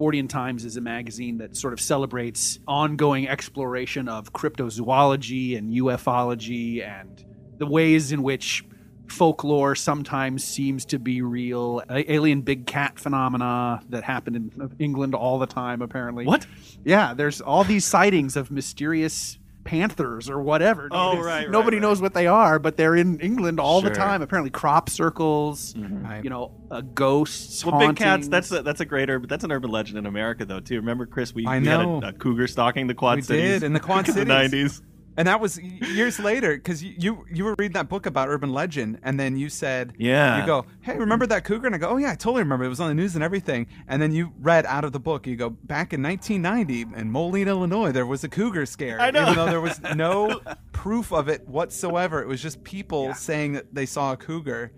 Fortean 0.00 0.28
Times 0.28 0.64
is 0.64 0.76
a 0.76 0.80
magazine 0.80 1.38
that 1.38 1.56
sort 1.56 1.72
of 1.72 1.80
celebrates 1.80 2.58
ongoing 2.66 3.28
exploration 3.28 4.08
of 4.08 4.32
cryptozoology 4.32 5.56
and 5.56 5.72
ufology 5.72 6.84
and 6.84 7.24
the 7.58 7.66
ways 7.66 8.10
in 8.10 8.22
which 8.24 8.64
folklore 9.08 9.74
sometimes 9.74 10.44
seems 10.44 10.84
to 10.86 10.98
be 10.98 11.22
real. 11.22 11.82
A- 11.88 12.12
alien 12.12 12.42
big 12.42 12.66
cat 12.66 12.98
phenomena 12.98 13.82
that 13.90 14.04
happen 14.04 14.34
in 14.34 14.70
England 14.78 15.14
all 15.14 15.38
the 15.38 15.46
time, 15.46 15.82
apparently. 15.82 16.26
What? 16.26 16.46
Yeah, 16.84 17.14
there's 17.14 17.40
all 17.40 17.64
these 17.64 17.84
sightings 17.84 18.36
of 18.36 18.50
mysterious 18.50 19.38
panthers 19.64 20.28
or 20.28 20.40
whatever. 20.42 20.88
Oh, 20.90 21.16
right, 21.16 21.24
right, 21.24 21.50
Nobody 21.50 21.78
right. 21.78 21.82
knows 21.82 22.00
what 22.00 22.14
they 22.14 22.26
are, 22.26 22.58
but 22.58 22.76
they're 22.76 22.96
in 22.96 23.18
England 23.20 23.58
all 23.58 23.80
the 23.80 23.90
time. 23.90 24.22
Apparently, 24.22 24.50
crop 24.50 24.90
circles. 24.90 25.74
Right. 25.76 26.22
You 26.22 26.30
know, 26.30 26.52
uh, 26.70 26.82
ghosts. 26.82 27.64
Well, 27.64 27.78
big 27.78 27.96
cats. 27.96 28.28
That's 28.28 28.52
a, 28.52 28.62
that's 28.62 28.80
a 28.80 28.84
great 28.84 29.08
urban. 29.08 29.28
That's 29.28 29.44
an 29.44 29.50
urban 29.50 29.70
legend 29.70 29.98
in 29.98 30.06
America, 30.06 30.44
though. 30.44 30.60
Too. 30.60 30.76
Remember, 30.76 31.06
Chris? 31.06 31.34
We, 31.34 31.46
I 31.46 31.58
we 31.58 31.66
had 31.66 31.80
know. 31.82 32.02
a, 32.02 32.08
a 32.08 32.12
cougar 32.12 32.46
stalking 32.46 32.86
the 32.86 32.94
Quad 32.94 33.16
We 33.16 33.22
Cities 33.22 33.60
did, 33.60 33.62
in 33.62 33.72
the 33.72 33.80
Quad 33.80 34.08
in 34.10 34.14
the 34.14 34.24
nineties. 34.24 34.82
And 35.16 35.28
that 35.28 35.40
was 35.40 35.58
years 35.60 36.18
later 36.18 36.54
because 36.56 36.82
you, 36.82 36.94
you 36.98 37.26
you 37.32 37.44
were 37.44 37.54
reading 37.58 37.74
that 37.74 37.88
book 37.88 38.06
about 38.06 38.28
urban 38.28 38.52
legend, 38.52 38.98
and 39.02 39.18
then 39.18 39.36
you 39.36 39.48
said, 39.48 39.92
Yeah. 39.98 40.40
you 40.40 40.46
go, 40.46 40.66
hey, 40.80 40.96
remember 40.98 41.26
that 41.28 41.44
cougar? 41.44 41.66
And 41.66 41.74
I 41.74 41.78
go, 41.78 41.88
oh 41.90 41.96
yeah, 41.98 42.10
I 42.10 42.14
totally 42.16 42.42
remember. 42.42 42.64
It 42.64 42.68
was 42.68 42.80
on 42.80 42.88
the 42.88 42.94
news 42.94 43.14
and 43.14 43.22
everything. 43.22 43.66
And 43.86 44.02
then 44.02 44.12
you 44.12 44.32
read 44.40 44.66
out 44.66 44.84
of 44.84 44.92
the 44.92 45.00
book, 45.00 45.26
you 45.26 45.36
go, 45.36 45.50
back 45.50 45.92
in 45.92 46.02
1990 46.02 46.98
in 46.98 47.10
Moline, 47.10 47.48
Illinois, 47.48 47.92
there 47.92 48.06
was 48.06 48.24
a 48.24 48.28
cougar 48.28 48.66
scare. 48.66 49.00
I 49.00 49.10
know. 49.10 49.22
Even 49.22 49.34
though 49.36 49.46
there 49.46 49.60
was 49.60 49.80
no 49.94 50.40
proof 50.72 51.12
of 51.12 51.28
it 51.28 51.46
whatsoever, 51.48 52.20
it 52.20 52.26
was 52.28 52.42
just 52.42 52.64
people 52.64 53.14
saying 53.14 53.52
that 53.52 53.74
they 53.74 53.86
saw 53.86 54.12
a 54.12 54.16
cougar, 54.16 54.72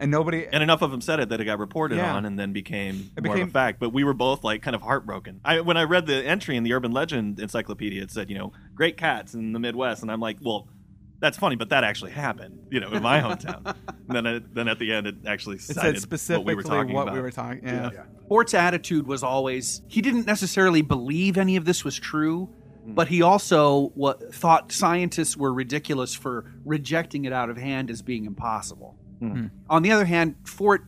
and 0.00 0.10
nobody. 0.10 0.46
And 0.52 0.62
enough 0.62 0.82
of 0.82 0.90
them 0.90 1.00
said 1.00 1.20
it 1.20 1.28
that 1.28 1.40
it 1.40 1.44
got 1.44 1.58
reported 1.60 1.96
Yeah. 1.98 2.14
on 2.16 2.24
and 2.24 2.38
then 2.38 2.52
became, 2.52 3.10
It 3.16 3.22
more 3.24 3.34
became- 3.34 3.48
of 3.48 3.50
a 3.50 3.52
fact. 3.52 3.78
But 3.78 3.90
we 3.92 4.02
were 4.02 4.14
both 4.14 4.42
like 4.42 4.62
kind 4.62 4.74
of 4.74 4.82
heartbroken. 4.82 5.40
I 5.44 5.60
when 5.60 5.76
I 5.76 5.84
read 5.84 6.06
the 6.06 6.26
entry 6.26 6.56
in 6.56 6.64
the 6.64 6.72
Urban 6.72 6.90
Legend 6.92 7.38
Encyclopedia, 7.38 8.02
it 8.02 8.10
said 8.10 8.28
you 8.30 8.36
know 8.38 8.52
great 8.74 8.96
cats 8.96 9.34
in 9.34 9.52
the 9.52 9.60
Midwest, 9.60 10.02
and 10.02 10.10
I'm 10.10 10.20
like, 10.20 10.38
well, 10.42 10.68
that's 11.20 11.36
funny, 11.36 11.54
but 11.54 11.68
that 11.68 11.84
actually 11.84 12.12
happened, 12.12 12.58
you 12.70 12.80
know, 12.80 12.90
in 12.92 13.02
my 13.02 13.20
hometown. 13.24 13.66
and 13.66 13.76
then 14.08 14.26
it, 14.26 14.54
then 14.54 14.68
at 14.68 14.78
the 14.78 14.90
end, 14.92 15.06
it 15.06 15.16
actually 15.26 15.56
it 15.56 15.62
cited 15.62 15.96
said 15.96 15.98
specifically 16.02 16.44
what 16.44 16.46
we 16.46 16.54
were 16.54 16.62
talking 16.62 16.94
what 16.94 17.02
about. 17.02 17.14
we 17.14 17.20
were 17.20 17.30
talking. 17.30 17.62
Yeah. 17.66 17.90
Fort's 18.28 18.54
attitude 18.54 19.06
was 19.06 19.22
always 19.22 19.82
he 19.88 20.00
didn't 20.00 20.26
necessarily 20.26 20.80
believe 20.82 21.36
any 21.36 21.56
of 21.56 21.64
this 21.66 21.84
was 21.84 21.98
true, 21.98 22.46
hmm. 22.84 22.94
but 22.94 23.08
he 23.08 23.20
also 23.20 23.92
wa 23.94 24.14
thought 24.32 24.72
scientists 24.72 25.36
were 25.36 25.52
ridiculous 25.52 26.14
for 26.14 26.50
rejecting 26.64 27.26
it 27.26 27.32
out 27.34 27.50
of 27.50 27.58
hand 27.58 27.90
as 27.90 28.00
being 28.02 28.24
impossible. 28.24 28.96
Hmm. 29.20 29.32
Hmm. 29.32 29.46
On 29.68 29.82
the 29.82 29.92
other 29.92 30.04
hand, 30.06 30.36
Fort 30.44 30.84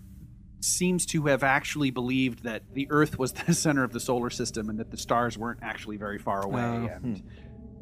seems 0.61 1.05
to 1.07 1.27
have 1.27 1.43
actually 1.43 1.91
believed 1.91 2.45
that 2.45 2.62
the 2.73 2.87
Earth 2.91 3.19
was 3.19 3.33
the 3.47 3.55
center 3.55 3.85
of 3.85 3.93
the 3.93 4.01
solar 4.01 4.31
system 4.31 4.69
and 4.69 4.79
that 4.81 4.91
the 4.91 4.97
stars 4.97 5.37
weren't 5.39 5.61
actually 5.62 5.97
very 5.97 6.19
far 6.19 6.43
oh, 6.45 6.49
away. 6.49 6.62
Oh. 6.62 6.97
And 7.03 7.23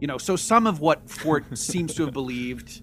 you 0.00 0.06
know, 0.06 0.18
so 0.18 0.36
some 0.36 0.66
of 0.66 0.80
what 0.80 1.08
Fort 1.10 1.44
seems 1.58 1.94
to 1.94 2.04
have 2.04 2.12
believed 2.12 2.82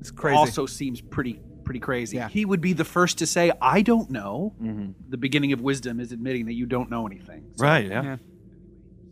It's 0.00 0.10
crazy. 0.10 0.36
also 0.36 0.66
seems 0.66 1.00
pretty 1.00 1.40
pretty 1.64 1.80
crazy. 1.80 2.16
Yeah. 2.16 2.28
He 2.28 2.44
would 2.44 2.60
be 2.60 2.72
the 2.72 2.84
first 2.84 3.18
to 3.18 3.26
say, 3.26 3.52
"I 3.62 3.82
don't 3.82 4.10
know." 4.10 4.54
Mhm. 4.60 4.94
The 5.08 5.16
beginning 5.16 5.52
of 5.52 5.60
wisdom 5.60 6.00
is 6.00 6.10
admitting 6.12 6.46
that 6.46 6.54
you 6.54 6.66
don't 6.66 6.90
know 6.90 7.06
anything. 7.06 7.44
So 7.56 7.64
Right? 7.64 7.86
Yeah. 7.88 8.02
Yeah. 8.02 8.16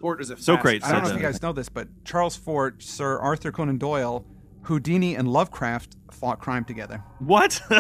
Fort 0.01 0.21
is 0.21 0.31
a 0.31 0.37
So 0.37 0.55
fast- 0.55 0.63
great 0.63 0.85
I 0.85 0.93
don't 0.93 1.03
know 1.03 1.09
said 1.09 1.17
if 1.17 1.23
you 1.23 1.27
guys 1.29 1.43
know 1.43 1.53
this, 1.53 1.69
but 1.69 1.89
Charles 2.05 2.37
Fort, 2.37 2.83
Sir 2.83 3.19
Arthur 3.19 3.51
Conan 3.53 3.79
Doyle, 3.79 4.25
Houdini, 4.63 5.15
and 5.15 5.29
Lovecraft 5.29 5.97
fought 6.13 6.41
crime 6.41 6.65
together. 6.65 7.03
What? 7.21 7.61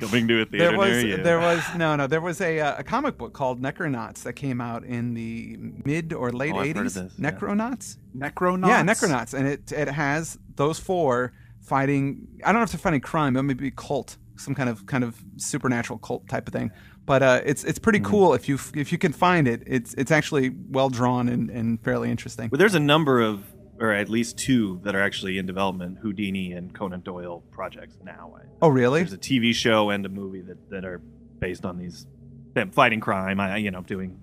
Coming 0.00 0.26
to 0.28 0.40
a 0.42 0.44
theater 0.46 0.68
There 0.70 0.76
was 0.78 0.88
near 1.04 1.16
you. 1.18 1.22
there 1.22 1.38
was 1.38 1.62
no 1.76 1.94
no 1.94 2.06
there 2.08 2.20
was 2.20 2.40
a 2.40 2.58
uh, 2.58 2.78
a 2.78 2.82
comic 2.82 3.16
book 3.18 3.32
called 3.34 3.62
Necronauts 3.62 4.24
that 4.24 4.32
came 4.32 4.60
out 4.60 4.82
in 4.84 5.14
the 5.14 5.56
mid 5.84 6.12
or 6.12 6.32
late 6.32 6.52
Oh, 6.54 6.58
I've 6.58 6.66
heard 6.68 6.76
of 6.78 6.82
eighties. 6.82 6.94
this, 6.94 7.12
yeah. 7.18 7.30
Necronauts, 7.30 7.98
Necronauts. 8.16 8.66
yeah, 8.68 8.82
Necronauts, 8.82 9.32
and 9.32 9.46
it 9.46 9.70
it 9.70 9.86
has 9.88 10.38
those 10.56 10.80
four 10.80 11.32
fighting. 11.60 12.26
I 12.42 12.50
don't 12.50 12.60
know 12.60 12.64
if 12.64 12.72
they're 12.72 12.80
fighting 12.80 13.00
crime, 13.00 13.34
but 13.34 13.42
maybe 13.44 13.70
cult, 13.70 14.16
some 14.36 14.56
kind 14.56 14.68
of 14.68 14.86
kind 14.86 15.04
of 15.04 15.22
supernatural 15.36 16.00
cult 16.00 16.26
type 16.26 16.48
of 16.48 16.52
thing. 16.52 16.72
But 17.06 17.22
uh, 17.22 17.40
it's 17.44 17.62
it's 17.62 17.78
pretty 17.78 17.98
Hmm. 18.00 18.04
cool 18.06 18.34
if 18.34 18.48
you 18.48 18.58
if 18.74 18.90
you 18.90 18.98
can 18.98 19.12
find 19.12 19.46
it. 19.46 19.62
It's 19.66 19.94
it's 19.94 20.10
actually 20.10 20.50
well 20.70 20.88
drawn 20.88 21.28
and, 21.28 21.48
and 21.48 21.80
fairly 21.84 22.10
interesting. 22.10 22.48
Well, 22.50 22.58
there's 22.58 22.74
a 22.74 22.80
number 22.80 23.20
of, 23.20 23.44
or 23.82 23.92
at 23.92 24.08
least 24.08 24.38
two, 24.38 24.80
that 24.84 24.94
are 24.94 25.02
actually 25.02 25.38
in 25.38 25.46
development 25.46 25.98
Houdini 26.00 26.52
and 26.52 26.72
Conan 26.74 27.00
Doyle 27.00 27.42
projects 27.50 27.98
now. 28.04 28.34
I- 28.38 28.46
Oh 28.62 28.68
really? 28.68 29.00
There's 29.00 29.12
a 29.12 29.18
TV 29.18 29.52
show 29.54 29.90
and 29.90 30.06
a 30.06 30.08
movie 30.08 30.40
that, 30.42 30.70
that 30.70 30.84
are 30.84 31.00
based 31.40 31.64
on 31.66 31.78
these 31.78 32.06
them 32.54 32.70
fighting 32.70 33.00
crime, 33.00 33.40
I, 33.40 33.56
you 33.56 33.70
know, 33.70 33.80
doing 33.80 34.18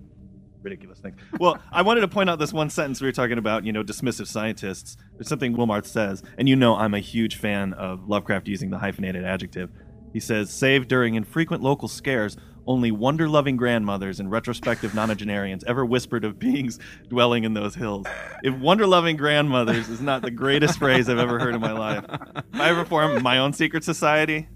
ridiculous 0.62 1.00
things. 1.00 1.18
Well, 1.40 1.58
I 1.72 1.82
wanted 1.82 2.02
to 2.02 2.08
point 2.08 2.30
out 2.30 2.40
this 2.40 2.54
one 2.54 2.70
sentence 2.70 3.02
we 3.02 3.08
were 3.08 3.12
talking 3.12 3.38
about, 3.38 3.66
you 3.66 3.74
know, 3.74 3.84
dismissive 3.84 4.28
scientists. 4.28 4.98
There's 5.18 5.28
something 5.28 5.56
Wilmarth 5.56 5.86
says, 5.88 6.24
and 6.38 6.48
you 6.48 6.56
know 6.56 6.76
I'm 6.76 6.94
a 6.94 7.00
huge 7.00 7.36
fan 7.38 7.74
of 7.74 8.08
Lovecraft 8.08 8.48
using 8.48 8.70
the 8.70 8.78
hyphenated 8.78 9.26
adjective. 9.26 9.70
He 10.14 10.20
says, 10.20 10.50
save 10.52 10.88
during 10.88 11.16
infrequent 11.16 11.62
local 11.64 11.88
scares, 11.88 12.38
only 12.70 12.92
wonder-loving 12.92 13.58
grandmothers 13.58 14.20
and 14.20 14.30
retrospective 14.30 14.92
nonagenarians 14.92 15.64
ever 15.66 15.84
whispered 15.84 16.24
of 16.24 16.38
beings 16.38 16.78
dwelling 17.08 17.44
in 17.44 17.56
those 17.56 17.74
hills. 17.74 18.06
If 18.44 18.56
wonder-loving 18.56 19.18
grandmothers 19.18 19.90
is 19.90 20.02
not 20.02 20.22
the 20.22 20.30
greatest 20.30 20.78
phrase 20.78 21.10
I've 21.10 21.18
ever 21.18 21.40
heard 21.40 21.56
in 21.56 21.62
my 21.62 21.72
life, 21.72 22.06
if 22.54 22.62
I 22.62 22.70
ever 22.70 22.86
form 22.86 23.24
my 23.24 23.40
own 23.40 23.54
secret 23.54 23.84
society 23.84 24.48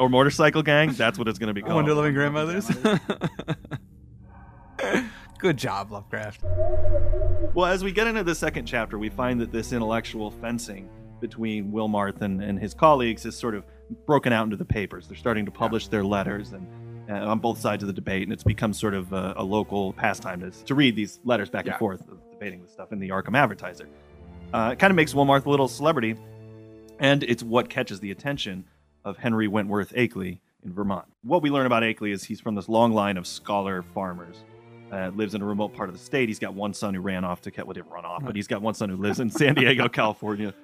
or 0.00 0.08
motorcycle 0.08 0.64
gang, 0.64 0.92
that's 0.92 1.16
what 1.16 1.28
it's 1.28 1.38
going 1.38 1.46
to 1.46 1.54
be 1.54 1.62
called. 1.62 1.76
Wonder 1.76 1.94
loving 1.94 2.14
Grandmothers. 2.14 2.68
Good 5.38 5.56
job, 5.56 5.92
Lovecraft. 5.92 6.42
Well, 7.54 7.66
as 7.66 7.84
we 7.84 7.92
get 7.92 8.08
into 8.08 8.24
the 8.24 8.34
second 8.34 8.66
chapter, 8.66 8.98
we 8.98 9.10
find 9.10 9.40
that 9.40 9.52
this 9.52 9.72
intellectual 9.72 10.32
fencing 10.32 10.90
between 11.20 11.70
Wilmarth 11.70 12.20
and, 12.20 12.42
and 12.42 12.58
his 12.58 12.74
colleagues 12.74 13.24
is 13.24 13.36
sort 13.36 13.54
of 13.54 13.64
broken 14.06 14.32
out 14.32 14.42
into 14.42 14.56
the 14.56 14.64
papers. 14.64 15.06
They're 15.06 15.16
starting 15.16 15.44
to 15.44 15.52
publish 15.52 15.86
their 15.86 16.02
letters 16.02 16.52
and 16.52 16.66
uh, 17.08 17.12
on 17.14 17.38
both 17.38 17.58
sides 17.60 17.82
of 17.82 17.86
the 17.86 17.92
debate, 17.92 18.22
and 18.22 18.32
it's 18.32 18.44
become 18.44 18.72
sort 18.72 18.94
of 18.94 19.12
a, 19.12 19.34
a 19.36 19.44
local 19.44 19.92
pastime 19.94 20.40
to, 20.40 20.50
to 20.50 20.74
read 20.74 20.94
these 20.96 21.20
letters 21.24 21.48
back 21.50 21.66
Yeah. 21.66 21.72
and 21.72 21.78
forth, 21.78 22.00
of 22.08 22.18
debating 22.30 22.62
this 22.62 22.72
stuff 22.72 22.92
in 22.92 22.98
the 22.98 23.08
Arkham 23.10 23.36
Advertiser. 23.36 23.88
Uh, 24.52 24.70
it 24.72 24.78
kind 24.78 24.90
of 24.90 24.96
makes 24.96 25.12
Wilmarth 25.14 25.46
a 25.46 25.50
little 25.50 25.68
celebrity, 25.68 26.16
and 26.98 27.22
it's 27.22 27.42
what 27.42 27.68
catches 27.68 28.00
the 28.00 28.10
attention 28.10 28.64
of 29.04 29.16
Henry 29.16 29.48
Wentworth 29.48 29.92
Akeley 29.94 30.38
in 30.64 30.72
Vermont. 30.72 31.06
What 31.22 31.42
we 31.42 31.50
learn 31.50 31.66
about 31.66 31.82
Akeley 31.82 32.12
is 32.12 32.24
he's 32.24 32.40
from 32.40 32.54
this 32.54 32.68
long 32.68 32.92
line 32.92 33.16
of 33.16 33.26
scholar 33.26 33.82
farmers. 33.94 34.36
Uh, 34.90 35.10
lives 35.14 35.34
in 35.34 35.42
a 35.42 35.44
remote 35.44 35.74
part 35.74 35.90
of 35.90 35.94
the 35.94 36.02
state. 36.02 36.30
He's 36.30 36.38
got 36.38 36.54
one 36.54 36.72
son 36.72 36.94
who 36.94 37.02
ran 37.02 37.22
off 37.22 37.42
to 37.42 37.52
well, 37.58 37.74
didn't 37.74 37.90
run 37.90 38.06
off, 38.06 38.24
but 38.24 38.34
he's 38.34 38.46
got 38.46 38.62
one 38.62 38.72
son 38.72 38.88
who 38.88 38.96
lives 38.96 39.20
in 39.20 39.28
San 39.42 39.54
Diego, 39.54 39.86
California. 39.86 40.54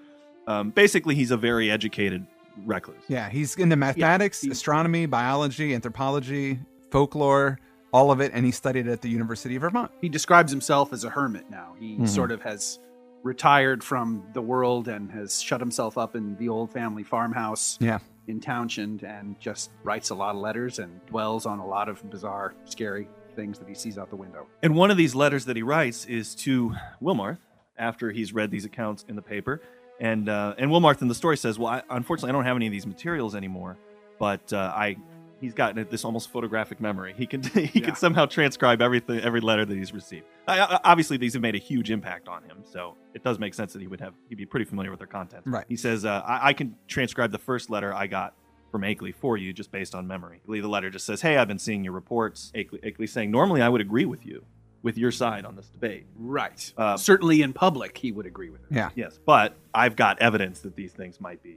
Um, 0.46 0.70
basically, 0.70 1.14
he's 1.14 1.30
a 1.30 1.36
very 1.36 1.70
educated 1.70 2.26
recluse. 2.64 3.02
Yeah, 3.08 3.28
he's 3.28 3.56
into 3.56 3.76
mathematics, 3.76 4.40
he- 4.42 4.50
astronomy, 4.50 5.06
biology, 5.06 5.74
anthropology, 5.74 6.58
folklore, 6.90 7.58
all 7.92 8.10
of 8.10 8.20
it, 8.20 8.32
and 8.34 8.44
he 8.44 8.50
studied 8.50 8.88
at 8.88 9.02
the 9.02 9.08
University 9.08 9.56
of 9.56 9.62
Vermont. 9.62 9.90
He 10.00 10.08
describes 10.08 10.50
himself 10.50 10.92
as 10.92 11.04
a 11.04 11.10
hermit 11.10 11.48
now. 11.50 11.74
He 11.78 11.96
Mhm. 11.96 12.08
sort 12.08 12.30
of 12.32 12.42
has 12.42 12.78
retired 13.22 13.82
from 13.82 14.22
the 14.34 14.42
world 14.42 14.88
and 14.88 15.10
has 15.12 15.40
shut 15.40 15.60
himself 15.60 15.96
up 15.96 16.14
in 16.14 16.36
the 16.36 16.48
old 16.48 16.70
family 16.72 17.02
farmhouse 17.02 17.78
Yeah. 17.80 17.98
in 18.26 18.38
Townshend 18.40 19.02
and 19.02 19.38
just 19.40 19.70
writes 19.82 20.10
a 20.10 20.14
lot 20.14 20.34
of 20.34 20.40
letters 20.42 20.78
and 20.78 21.04
dwells 21.06 21.46
on 21.46 21.58
a 21.58 21.66
lot 21.66 21.88
of 21.88 22.08
bizarre, 22.10 22.54
scary 22.64 23.08
things 23.34 23.58
that 23.58 23.68
he 23.68 23.74
sees 23.74 23.96
out 23.98 24.10
the 24.10 24.16
window. 24.16 24.46
And 24.62 24.74
one 24.74 24.90
of 24.90 24.96
these 24.96 25.14
letters 25.14 25.46
that 25.46 25.56
he 25.56 25.62
writes 25.62 26.04
is 26.04 26.34
to 26.36 26.74
Wilmarth 27.02 27.38
after 27.78 28.10
he's 28.12 28.32
read 28.32 28.50
these 28.50 28.64
accounts 28.64 29.04
in 29.08 29.16
the 29.16 29.22
paper. 29.22 29.60
And 30.00 30.28
uh, 30.28 30.54
and 30.58 30.70
Wilmarth 30.70 31.02
in 31.02 31.08
the 31.08 31.14
story 31.14 31.36
says, 31.36 31.58
"Well, 31.58 31.68
I, 31.72 31.82
unfortunately, 31.90 32.30
I 32.30 32.32
don't 32.32 32.44
have 32.44 32.56
any 32.56 32.66
of 32.66 32.72
these 32.72 32.86
materials 32.86 33.34
anymore, 33.34 33.76
but 34.18 34.52
uh, 34.52 34.72
I." 34.74 34.96
He's 35.40 35.52
got 35.52 35.74
this 35.90 36.06
almost 36.06 36.30
photographic 36.30 36.80
memory. 36.80 37.12
He 37.18 37.26
can 37.26 37.42
he 37.54 37.80
Yeah. 37.80 37.86
can 37.86 37.96
somehow 37.96 38.24
transcribe 38.24 38.80
everything, 38.80 39.20
every 39.20 39.40
letter 39.42 39.66
that 39.66 39.76
he's 39.76 39.92
received. 39.92 40.24
I, 40.48 40.58
I- 40.60 40.80
obviously, 40.84 41.18
these 41.18 41.34
have 41.34 41.42
made 41.42 41.54
a 41.54 41.58
huge 41.58 41.90
impact 41.90 42.28
on 42.28 42.44
him, 42.44 42.58
so 42.64 42.96
it 43.12 43.22
does 43.22 43.38
make 43.38 43.52
sense 43.52 43.74
that 43.74 43.82
he 43.82 43.86
would 43.88 44.00
have 44.00 44.14
he'd 44.30 44.36
be 44.36 44.46
pretty 44.46 44.64
familiar 44.64 44.90
with 44.90 45.00
their 45.00 45.06
content. 45.08 45.42
Right. 45.44 45.66
He 45.68 45.76
says, 45.76 46.06
uh, 46.06 46.22
I, 46.24 46.48
"I 46.48 46.52
can 46.54 46.76
transcribe 46.88 47.30
the 47.30 47.38
first 47.38 47.68
letter 47.68 47.92
I 47.92 48.06
got 48.06 48.32
from 48.70 48.82
Akeley 48.82 49.14
for 49.14 49.36
you 49.36 49.52
just 49.52 49.70
based 49.70 49.94
on 49.94 50.06
memory. 50.06 50.40
The 50.48 50.62
letter 50.62 50.88
just 50.88 51.04
says, 51.04 51.20
Hey, 51.20 51.36
I've 51.36 51.46
been 51.48 51.58
seeing 51.58 51.84
your 51.84 51.92
reports. 51.92 52.50
Akeley, 52.56 52.82
Akeley 52.82 53.08
saying, 53.08 53.30
Normally 53.30 53.60
I 53.60 53.68
would 53.68 53.80
agree 53.82 54.04
with 54.06 54.24
you, 54.24 54.44
with 54.84 54.96
your 54.98 55.10
side 55.10 55.44
on 55.44 55.56
this 55.56 55.66
debate. 55.66 56.06
Right. 56.14 56.72
Uh, 56.76 56.96
Certainly 56.96 57.42
in 57.42 57.52
public, 57.54 57.96
he 57.98 58.12
would 58.12 58.26
agree 58.26 58.50
with 58.50 58.60
it. 58.60 58.68
Yeah. 58.70 58.90
Yes, 58.94 59.18
but 59.26 59.56
I've 59.74 59.96
got 59.96 60.20
evidence 60.20 60.60
that 60.60 60.76
these 60.76 60.92
things 60.92 61.20
might 61.20 61.42
be 61.42 61.56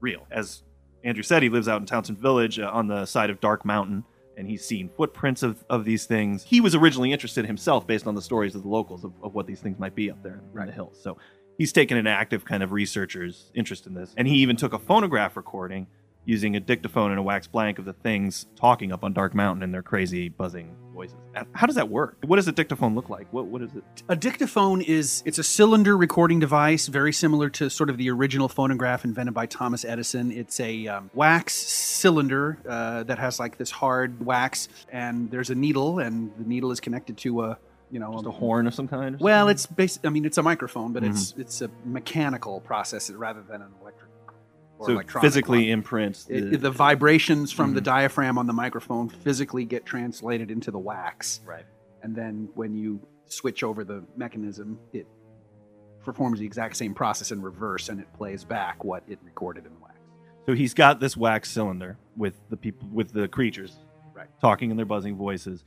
real. 0.00 0.26
As 0.30 0.62
Andrew 1.04 1.24
said, 1.24 1.42
he 1.42 1.48
lives 1.50 1.68
out 1.68 1.80
in 1.80 1.86
Townshend 1.86 2.18
Village 2.18 2.58
uh, 2.58 2.70
on 2.72 2.86
the 2.86 3.04
side 3.04 3.30
of 3.30 3.40
Dark 3.40 3.64
Mountain, 3.64 4.04
and 4.36 4.46
he's 4.46 4.64
seen 4.64 4.88
footprints 4.96 5.42
of, 5.42 5.64
of 5.68 5.84
these 5.84 6.06
things. 6.06 6.44
He 6.44 6.60
was 6.60 6.76
originally 6.76 7.12
interested 7.12 7.44
himself 7.44 7.84
based 7.86 8.06
on 8.06 8.14
the 8.14 8.22
stories 8.22 8.54
of 8.54 8.62
the 8.62 8.68
locals 8.68 9.04
of, 9.04 9.12
of 9.22 9.34
what 9.34 9.46
these 9.48 9.60
things 9.60 9.78
might 9.78 9.96
be 9.96 10.10
up 10.10 10.22
there 10.22 10.40
in 10.54 10.66
the 10.66 10.72
hills. 10.72 10.98
So 11.02 11.18
he's 11.58 11.72
taken 11.72 11.96
an 11.96 12.06
active 12.06 12.44
kind 12.44 12.62
of 12.62 12.70
researcher's 12.70 13.50
interest 13.54 13.88
in 13.88 13.94
this. 13.94 14.14
And 14.16 14.28
he 14.28 14.36
even 14.36 14.54
took 14.54 14.72
a 14.72 14.78
phonograph 14.78 15.36
recording 15.36 15.88
using 16.28 16.56
a 16.56 16.60
dictaphone 16.60 17.10
and 17.10 17.18
a 17.18 17.22
wax 17.22 17.46
blank 17.46 17.78
of 17.78 17.86
the 17.86 17.94
things 17.94 18.46
talking 18.54 18.92
up 18.92 19.02
on 19.02 19.14
Dark 19.14 19.34
Mountain 19.34 19.62
in 19.62 19.72
their 19.72 19.82
crazy 19.82 20.28
buzzing 20.28 20.76
voices. 20.92 21.16
Uh, 21.34 21.44
How 21.54 21.66
does 21.66 21.76
that 21.76 21.88
work? 21.88 22.18
What 22.26 22.36
does 22.36 22.46
a 22.46 22.52
dictaphone 22.52 22.94
look 22.94 23.08
like? 23.08 23.26
What 23.32 23.46
what 23.46 23.62
is 23.62 23.74
it? 23.74 23.82
A 24.10 24.14
dictaphone 24.14 24.82
is 24.82 25.22
it's 25.24 25.38
a 25.38 25.42
cylinder 25.42 25.96
recording 25.96 26.38
device, 26.38 26.86
very 26.86 27.14
similar 27.14 27.48
to 27.50 27.70
sort 27.70 27.88
of 27.88 27.96
the 27.96 28.10
original 28.10 28.46
phonograph 28.46 29.06
invented 29.06 29.32
by 29.32 29.46
Thomas 29.46 29.86
Edison. 29.86 30.30
It's 30.30 30.60
a 30.60 30.86
um, 30.88 31.10
wax 31.14 31.54
cylinder 31.54 32.58
uh, 32.68 33.04
that 33.04 33.18
has 33.18 33.40
like 33.40 33.56
this 33.56 33.70
hard 33.70 34.24
wax, 34.24 34.68
and 34.92 35.30
there's 35.30 35.48
a 35.48 35.54
needle, 35.54 35.98
and 35.98 36.30
the 36.36 36.44
needle 36.44 36.70
is 36.72 36.80
connected 36.80 37.16
to 37.18 37.44
a 37.44 37.58
you 37.90 38.00
know 38.00 38.12
Just 38.12 38.26
a 38.26 38.30
horn 38.30 38.66
of 38.66 38.74
some 38.74 38.86
kind? 38.86 39.18
Well, 39.18 39.48
it's 39.48 39.64
basic. 39.64 40.04
I 40.04 40.10
mean, 40.10 40.26
it's 40.26 40.36
a 40.36 40.42
microphone, 40.42 40.92
but 40.92 41.04
it's 41.04 41.32
it's 41.38 41.62
a 41.62 41.70
mechanical 41.86 42.60
process 42.60 43.08
rather 43.10 43.40
than 43.40 43.62
an 43.62 43.72
electric 43.80 44.07
or 44.07 44.07
so 44.84 44.92
electronic 44.92 45.24
physically 45.24 45.58
one. 45.64 45.68
imprints 45.68 46.24
the, 46.24 46.54
It- 46.54 46.60
the 46.60 46.70
vibrations 46.70 47.52
from 47.52 47.74
the 47.74 47.80
diaphragm 47.80 48.38
on 48.38 48.46
the 48.46 48.52
microphone 48.52 49.08
physically 49.08 49.64
get 49.64 49.84
translated 49.86 50.50
into 50.50 50.70
the 50.70 50.78
wax 50.78 51.40
right. 51.46 51.64
and 52.02 52.14
then 52.14 52.48
when 52.54 52.74
you 52.74 53.00
switch 53.26 53.62
over 53.62 53.84
the 53.84 54.02
mechanism, 54.16 54.78
it 54.92 55.06
performs 56.04 56.38
the 56.38 56.46
exact 56.46 56.76
same 56.76 56.94
process 56.94 57.30
in 57.32 57.42
reverse, 57.42 57.90
and 57.90 58.00
it 58.00 58.10
plays 58.14 58.42
back 58.44 58.82
what 58.84 59.02
it 59.06 59.18
recorded 59.22 59.66
in 59.66 59.72
the 59.74 59.78
wax. 59.80 59.94
So 60.46 60.54
he's 60.54 60.72
got 60.72 61.00
this 61.00 61.14
wax 61.16 61.50
cylinder 61.50 61.98
with 62.16 62.34
the 62.48 62.56
people 62.56 62.88
with 62.90 63.12
the 63.12 63.28
creatures, 63.28 63.76
Right. 64.14 64.28
talking 64.40 64.70
in 64.70 64.76
their 64.78 64.86
buzzing 64.86 65.16
voices. 65.16 65.64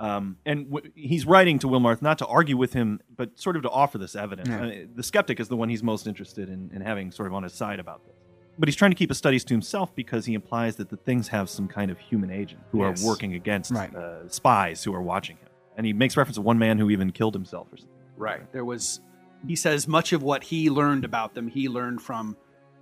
Um, 0.00 0.38
and 0.44 0.68
w- 0.72 0.90
he's 0.96 1.24
writing 1.24 1.60
to 1.60 1.68
Wilmarth 1.68 2.02
not 2.02 2.18
to 2.18 2.26
argue 2.26 2.56
with 2.56 2.72
him, 2.72 2.98
but 3.16 3.38
sort 3.38 3.54
of 3.54 3.62
to 3.62 3.70
offer 3.70 3.96
this 3.96 4.16
evidence. 4.16 4.48
Yeah. 4.48 4.64
Uh, 4.64 4.86
the 4.92 5.04
skeptic 5.04 5.38
is 5.38 5.46
the 5.46 5.56
one 5.56 5.68
he's 5.68 5.84
most 5.84 6.08
interested 6.08 6.48
in, 6.48 6.72
in 6.74 6.80
having 6.80 7.12
sort 7.12 7.28
of 7.28 7.34
on 7.34 7.44
his 7.44 7.52
side 7.52 7.78
about 7.78 8.04
this. 8.04 8.16
But 8.58 8.68
he's 8.68 8.76
trying 8.76 8.90
to 8.92 8.96
keep 8.96 9.10
his 9.10 9.18
studies 9.18 9.44
to 9.44 9.54
himself 9.54 9.94
because 9.94 10.26
he 10.26 10.34
implies 10.34 10.76
that 10.76 10.88
the 10.88 10.96
things 10.96 11.28
have 11.28 11.48
some 11.50 11.66
kind 11.68 11.90
of 11.90 11.98
human 11.98 12.30
agent 12.30 12.60
who 12.70 12.80
Yes. 12.80 13.02
are 13.02 13.06
working 13.06 13.34
against 13.34 13.72
Right. 13.72 13.94
uh, 13.94 14.28
spies 14.28 14.84
who 14.84 14.94
are 14.94 15.02
watching 15.02 15.36
him. 15.38 15.48
And 15.76 15.84
he 15.86 15.92
makes 15.92 16.16
reference 16.16 16.36
to 16.36 16.42
one 16.42 16.58
man 16.58 16.78
who 16.78 16.88
even 16.90 17.10
killed 17.10 17.34
himself 17.34 17.72
or 17.72 17.76
something. 17.78 17.94
Right. 18.16 18.52
There 18.52 18.64
was, 18.64 19.00
he 19.46 19.56
says, 19.56 19.88
much 19.88 20.12
of 20.12 20.22
what 20.22 20.44
he 20.44 20.70
learned 20.70 21.04
about 21.04 21.34
them, 21.34 21.48
he 21.48 21.68
learned 21.68 22.00
from 22.00 22.36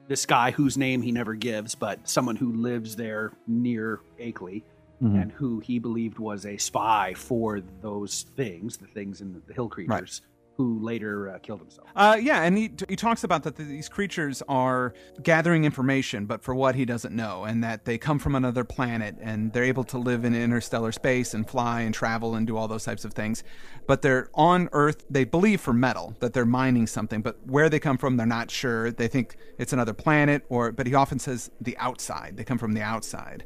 this 0.09 0.27
guy 0.27 0.51
whose 0.51 0.77
name 0.77 1.01
he 1.01 1.11
never 1.11 1.35
gives, 1.35 1.75
but 1.75 2.07
someone 2.07 2.37
who 2.37 2.53
lives 2.53 2.97
there 2.97 3.33
near 3.47 4.01
Akeley. 4.21 4.63
And 5.01 5.33
who 5.33 5.59
he 5.59 5.81
believed 5.81 6.21
was 6.21 6.47
a 6.47 6.57
spy 6.59 7.15
for 7.17 7.61
those 7.81 8.23
things, 8.37 8.77
the 8.77 8.87
things 8.87 9.21
in 9.21 9.33
the, 9.33 9.41
the 9.49 9.53
hill 9.53 9.69
creatures, 9.69 10.23
who 10.63 10.79
later 10.81 11.31
uh, 11.31 11.39
killed 11.39 11.61
himself. 11.61 11.89
Uh, 11.97 12.17
yeah, 12.21 12.43
and 12.43 12.57
he, 12.57 12.73
he 12.89 12.97
talks 12.97 13.25
about 13.25 13.43
that 13.43 13.57
these 13.57 13.89
creatures 13.89 14.43
are 14.49 14.95
gathering 15.23 15.65
information, 15.65 16.27
but 16.27 16.43
for 16.43 16.55
what 16.55 16.75
he 16.75 16.85
doesn't 16.85 17.15
know, 17.15 17.45
and 17.45 17.63
that 17.65 17.85
they 17.85 17.99
come 17.99 18.19
from 18.19 18.35
another 18.35 18.65
planet 18.65 19.17
and 19.21 19.53
they're 19.53 19.65
able 19.65 19.85
to 19.85 19.99
live 19.99 20.25
in 20.25 20.35
interstellar 20.35 20.93
space 20.93 21.35
and 21.35 21.49
fly 21.49 21.81
and 21.81 21.95
travel 21.95 22.35
and 22.37 22.47
do 22.47 22.57
all 22.57 22.69
those 22.69 22.85
types 22.85 23.05
of 23.05 23.13
things. 23.13 23.43
But 23.87 24.03
they're 24.03 24.31
on 24.35 24.69
Earth, 24.73 25.05
they 25.11 25.25
believe 25.25 25.61
for 25.61 25.73
metal, 25.73 26.15
that 26.21 26.33
they're 26.33 26.47
mining 26.47 26.87
something, 26.87 27.23
but 27.23 27.39
where 27.47 27.69
they 27.69 27.81
come 27.81 27.99
from, 27.99 28.17
they're 28.17 28.27
not 28.27 28.51
sure. 28.51 28.93
They 28.93 29.09
think 29.09 29.37
it's 29.59 29.73
another 29.73 29.93
planet, 29.93 30.45
or 30.49 30.73
but 30.73 30.87
he 30.87 30.95
often 30.95 31.19
says 31.19 31.51
the 31.61 31.77
outside. 31.79 32.37
They 32.37 32.45
come 32.45 32.59
from 32.59 32.73
the 32.73 32.83
outside, 32.83 33.45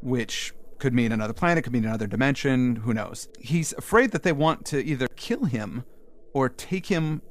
which 0.00 0.54
could 0.78 0.94
mean 0.94 1.12
another 1.12 1.32
planet, 1.32 1.64
could 1.64 1.72
mean 1.72 1.84
another 1.84 2.06
dimension, 2.06 2.76
who 2.76 2.92
knows. 2.92 3.28
He's 3.40 3.72
afraid 3.74 4.12
that 4.12 4.22
they 4.22 4.32
want 4.32 4.64
to 4.66 4.84
either 4.84 5.08
kill 5.16 5.44
him 5.44 5.84
or 6.36 6.50
take 6.50 6.84
him 6.86 7.22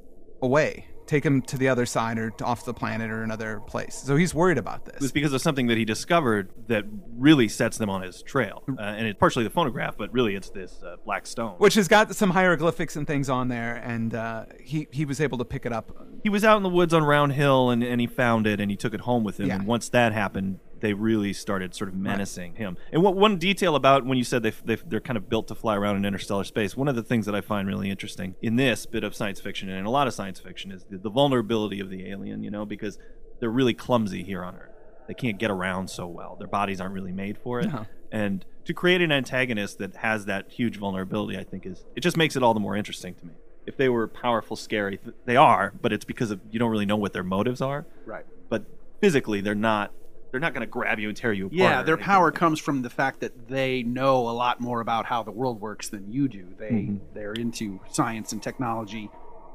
away, 0.41 0.87
take 1.05 1.23
him 1.23 1.39
to 1.43 1.57
the 1.59 1.67
other 1.67 1.85
side 1.85 2.17
or 2.17 2.33
off 2.43 2.65
the 2.65 2.73
planet 2.73 3.11
or 3.11 3.21
another 3.21 3.59
place. 3.67 3.93
So 3.93 4.15
he's 4.15 4.33
worried 4.33 4.57
about 4.57 4.79
It 4.87 4.93
was 4.95 5.01
this. 5.03 5.11
because 5.11 5.31
of 5.33 5.41
something 5.41 5.67
that 5.67 5.77
he 5.77 5.85
discovered 5.85 6.49
that 6.67 6.85
really 7.15 7.47
sets 7.47 7.77
them 7.77 7.87
on 7.87 8.01
his 8.01 8.23
trail. 8.23 8.63
Uh, 8.67 8.81
and 8.81 9.05
it's 9.05 9.19
partially 9.19 9.43
the 9.43 9.51
phonograph, 9.51 9.95
but 9.95 10.11
really 10.11 10.33
it's 10.35 10.49
this 10.49 10.81
uh, 10.81 10.95
black 11.05 11.27
stone. 11.27 11.53
Which 11.59 11.75
has 11.75 11.87
got 11.87 12.15
some 12.15 12.31
hieroglyphics 12.31 12.95
and 12.95 13.05
things 13.05 13.29
on 13.29 13.47
there, 13.49 13.75
and 13.75 14.15
uh, 14.15 14.45
he 14.59 14.87
he 14.91 15.05
was 15.05 15.21
able 15.21 15.37
to 15.37 15.45
pick 15.45 15.67
it 15.67 15.71
up. 15.71 15.91
he 16.23 16.29
was 16.29 16.43
out 16.43 16.57
in 16.57 16.63
the 16.63 16.69
woods 16.69 16.91
on 16.91 17.03
Round 17.03 17.33
Hill 17.33 17.69
and, 17.69 17.83
and 17.83 18.01
he 18.01 18.07
found 18.07 18.47
it 18.47 18.59
and 18.59 18.71
he 18.71 18.77
took 18.77 18.95
it 18.95 19.01
home 19.01 19.23
with 19.23 19.39
him. 19.39 19.47
Yeah. 19.49 19.55
And 19.57 19.67
once 19.67 19.89
that 19.89 20.13
happened, 20.13 20.59
they 20.79 20.93
really 20.93 21.33
started 21.33 21.73
sort 21.73 21.89
of 21.89 21.95
menacing 21.95 22.55
him. 22.55 22.77
And 22.91 23.01
what 23.03 23.15
one 23.15 23.37
detail 23.37 23.75
about 23.75 24.05
when 24.05 24.17
you 24.17 24.23
said 24.23 24.43
they, 24.43 24.51
they, 24.63 24.75
they're 24.75 24.99
kind 24.99 25.17
of 25.17 25.29
built 25.29 25.47
to 25.47 25.55
fly 25.55 25.75
around 25.75 25.97
in 25.97 26.05
interstellar 26.05 26.43
space, 26.43 26.75
one 26.75 26.87
of 26.87 26.95
the 26.95 27.03
things 27.03 27.25
that 27.25 27.35
I 27.35 27.41
find 27.41 27.67
really 27.67 27.89
interesting 27.89 28.35
in 28.41 28.55
this 28.55 28.85
bit 28.85 29.03
of 29.03 29.15
science 29.15 29.39
fiction 29.39 29.69
and 29.69 29.79
in 29.79 29.85
a 29.85 29.91
lot 29.91 30.07
of 30.07 30.13
science 30.13 30.39
fiction 30.39 30.71
is 30.71 30.83
the, 30.89 30.97
the 30.97 31.09
vulnerability 31.09 31.79
of 31.79 31.89
the 31.89 32.09
alien, 32.09 32.43
you 32.43 32.51
know, 32.51 32.65
because 32.65 32.97
they're 33.39 33.49
really 33.49 33.73
clumsy 33.73 34.23
here 34.23 34.43
on 34.43 34.55
Earth. 34.55 34.71
They 35.07 35.13
can't 35.13 35.37
get 35.37 35.51
around 35.51 35.89
so 35.89 36.07
well. 36.07 36.35
Their 36.35 36.47
bodies 36.47 36.81
aren't 36.81 36.93
really 36.93 37.11
made 37.11 37.37
for 37.37 37.59
it. 37.59 37.67
No. 37.71 37.85
And 38.11 38.45
to 38.65 38.73
create 38.73 39.01
an 39.01 39.11
antagonist 39.11 39.77
that 39.79 39.97
has 39.97 40.25
that 40.25 40.51
huge 40.51 40.77
vulnerability, 40.77 41.37
I 41.37 41.43
think 41.43 41.65
is 41.65 41.85
it 41.95 42.01
just 42.01 42.17
makes 42.17 42.35
it 42.35 42.43
all 42.43 42.53
the 42.53 42.59
more 42.59 42.75
interesting 42.75 43.13
to 43.15 43.25
me. 43.25 43.33
If 43.65 43.77
they 43.77 43.89
were 43.89 44.07
powerful, 44.07 44.55
scary, 44.55 44.99
they 45.25 45.35
are, 45.35 45.73
but 45.81 45.91
it's 45.91 46.05
because 46.05 46.31
of 46.31 46.39
you 46.51 46.59
don't 46.59 46.71
really 46.71 46.85
know 46.85 46.97
what 46.97 47.13
their 47.13 47.23
motives 47.23 47.61
are. 47.61 47.85
Right. 48.05 48.25
But 48.49 48.65
physically, 49.01 49.41
they're 49.41 49.55
not. 49.55 49.91
They're 50.35 50.41
not 50.41 50.53
going 50.53 50.67
to 50.67 50.67
grab 50.67 50.99
you 50.99 51.07
and 51.07 51.15
tear 51.15 51.31
you 51.31 51.45
apart. 51.45 51.57
Yeah, 51.57 51.81
their 51.81 51.95
power 51.95 52.29
comes 52.29 52.59
from 52.59 52.81
the 52.81 52.89
fact 52.89 53.21
that 53.21 53.47
they 53.47 53.83
know 53.83 54.27
a 54.27 54.35
lot 54.35 54.59
more 54.59 54.81
about 54.81 55.05
how 55.05 55.23
the 55.23 55.31
world 55.31 55.61
works 55.61 55.87
than 55.87 56.11
you 56.11 56.27
do. 56.27 56.53
They 56.57 56.71
Mm-hmm. 56.71 56.97
they're 57.13 57.31
into 57.31 57.79
science 57.89 58.33
and 58.33 58.43
technology 58.43 59.09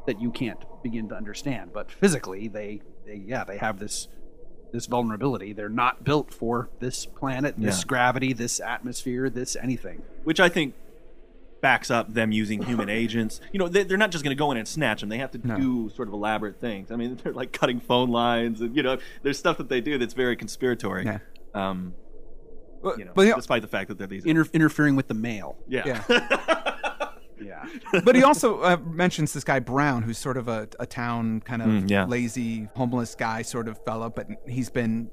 that 0.06 0.22
you 0.22 0.30
can't 0.30 0.64
begin 0.82 1.06
to 1.10 1.14
understand. 1.14 1.74
But 1.74 1.92
physically, 1.92 2.48
they, 2.48 2.80
they 3.04 3.16
yeah 3.26 3.44
they 3.44 3.58
have 3.58 3.78
this 3.78 4.08
this 4.72 4.86
vulnerability. 4.86 5.52
They're 5.52 5.68
not 5.68 6.02
built 6.02 6.32
for 6.32 6.70
this 6.78 7.04
planet, 7.04 7.56
this 7.58 7.80
Yeah. 7.80 7.86
gravity, 7.86 8.32
this 8.32 8.58
atmosphere, 8.58 9.28
this 9.28 9.56
anything. 9.56 10.00
which 10.24 10.40
I 10.40 10.48
think 10.48 10.72
backs 11.60 11.90
up 11.90 12.12
them 12.14 12.32
using 12.32 12.62
human 12.62 12.88
agents. 12.88 13.40
You 13.52 13.58
know, 13.58 13.68
they, 13.68 13.82
they're 13.82 13.98
not 13.98 14.10
just 14.10 14.24
going 14.24 14.34
to 14.34 14.38
go 14.38 14.50
in 14.50 14.56
and 14.56 14.66
snatch 14.66 15.00
them. 15.00 15.08
They 15.10 15.18
have 15.18 15.30
to 15.32 15.46
No. 15.46 15.56
do 15.56 15.90
sort 15.94 16.08
of 16.08 16.14
elaborate 16.14 16.58
things. 16.60 16.90
I 16.90 16.96
mean, 16.96 17.16
they're 17.22 17.32
like 17.32 17.52
cutting 17.52 17.80
phone 17.80 18.10
lines, 18.10 18.60
and 18.60 18.74
you 18.76 18.82
know, 18.82 18.98
there's 19.22 19.38
stuff 19.38 19.58
that 19.58 19.68
they 19.68 19.80
do 19.80 19.98
that's 19.98 20.14
very 20.14 20.36
conspiratory. 20.36 21.04
Yeah. 21.04 21.18
Um, 21.54 21.94
But, 22.82 22.98
you 22.98 23.04
know, 23.04 23.12
but, 23.14 23.26
he, 23.26 23.32
despite 23.34 23.60
the 23.62 23.68
fact 23.68 23.88
that 23.88 23.98
they're 23.98 24.06
these. 24.06 24.24
Inter- 24.24 24.48
interfering 24.52 24.96
with 24.96 25.08
the 25.08 25.14
mail. 25.14 25.58
yeah. 25.68 26.02
yeah. 26.08 27.06
Yeah. 27.42 27.64
but 28.04 28.14
he 28.14 28.22
also 28.22 28.60
uh, 28.60 28.76
mentions 28.84 29.32
this 29.32 29.44
guy 29.44 29.60
Brown, 29.60 30.02
who's 30.02 30.18
sort 30.18 30.36
of 30.36 30.46
a, 30.48 30.68
a 30.78 30.84
town 30.86 31.40
kind 31.40 31.62
of 31.62 31.68
Mm, 31.68 31.90
yeah. 31.90 32.04
lazy, 32.04 32.68
homeless 32.76 33.14
guy 33.14 33.40
sort 33.42 33.66
of 33.66 33.82
fellow, 33.84 34.10
but 34.10 34.28
he's 34.46 34.68
been 34.68 35.10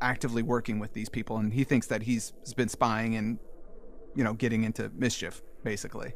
actively 0.00 0.42
working 0.42 0.78
with 0.78 0.92
these 0.92 1.08
people, 1.08 1.38
and 1.38 1.52
he 1.54 1.64
thinks 1.64 1.86
that 1.86 2.02
he's 2.02 2.32
been 2.56 2.68
spying 2.68 3.14
and 3.16 3.38
you 4.14 4.22
know 4.22 4.34
getting 4.34 4.64
into 4.64 4.90
mischief, 4.94 5.42
basically. 5.62 6.12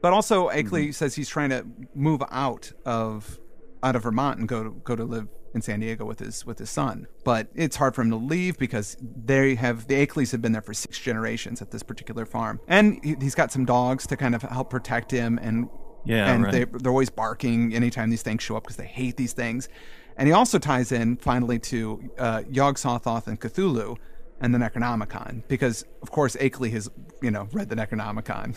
But 0.00 0.12
also, 0.12 0.50
Akeley 0.50 0.94
says 0.94 1.14
he's 1.14 1.28
trying 1.28 1.50
to 1.50 1.66
move 1.94 2.22
out 2.30 2.72
of 2.84 3.38
out 3.82 3.96
of 3.96 4.02
Vermont 4.02 4.38
and 4.38 4.48
go 4.48 4.64
to 4.64 4.70
go 4.84 4.94
to 4.94 5.04
live 5.04 5.28
in 5.54 5.62
San 5.62 5.80
Diego 5.80 6.04
with 6.04 6.20
his 6.20 6.44
with 6.44 6.58
his 6.58 6.70
son. 6.70 7.06
But 7.24 7.48
it's 7.54 7.76
hard 7.76 7.94
for 7.94 8.02
him 8.02 8.10
to 8.10 8.16
leave 8.16 8.58
because 8.58 8.96
they 9.00 9.54
have 9.54 9.88
the 9.88 10.06
Akeleys 10.06 10.32
have 10.32 10.42
been 10.42 10.52
there 10.52 10.62
for 10.62 10.74
six 10.74 10.98
generations 10.98 11.62
at 11.62 11.70
this 11.70 11.82
particular 11.82 12.26
farm, 12.26 12.60
and 12.68 13.02
he, 13.02 13.16
he's 13.20 13.34
got 13.34 13.50
some 13.50 13.64
dogs 13.64 14.06
to 14.08 14.16
kind 14.16 14.34
of 14.34 14.42
help 14.42 14.70
protect 14.70 15.10
him 15.10 15.38
and. 15.42 15.68
Yeah, 16.08 16.32
and 16.32 16.44
right. 16.44 16.52
they, 16.52 16.64
they're 16.64 16.92
always 16.92 17.10
barking 17.10 17.74
anytime 17.74 18.10
these 18.10 18.22
things 18.22 18.40
show 18.40 18.56
up 18.56 18.62
because 18.62 18.76
they 18.76 18.86
hate 18.86 19.16
these 19.16 19.32
things. 19.32 19.68
And 20.16 20.28
he 20.28 20.32
also 20.32 20.60
ties 20.60 20.92
in 20.92 21.16
finally 21.16 21.58
to 21.58 22.10
uh, 22.16 22.42
Yog 22.48 22.76
Sothoth 22.76 23.26
and 23.26 23.40
Cthulhu 23.40 23.96
and 24.40 24.54
the 24.54 24.58
Necronomicon 24.58 25.42
because, 25.48 25.84
of 26.02 26.10
course, 26.10 26.36
Akeley 26.36 26.70
has 26.72 26.90
you 27.22 27.30
know 27.30 27.48
read 27.52 27.68
the 27.68 27.76
Necronomicon, 27.76 28.54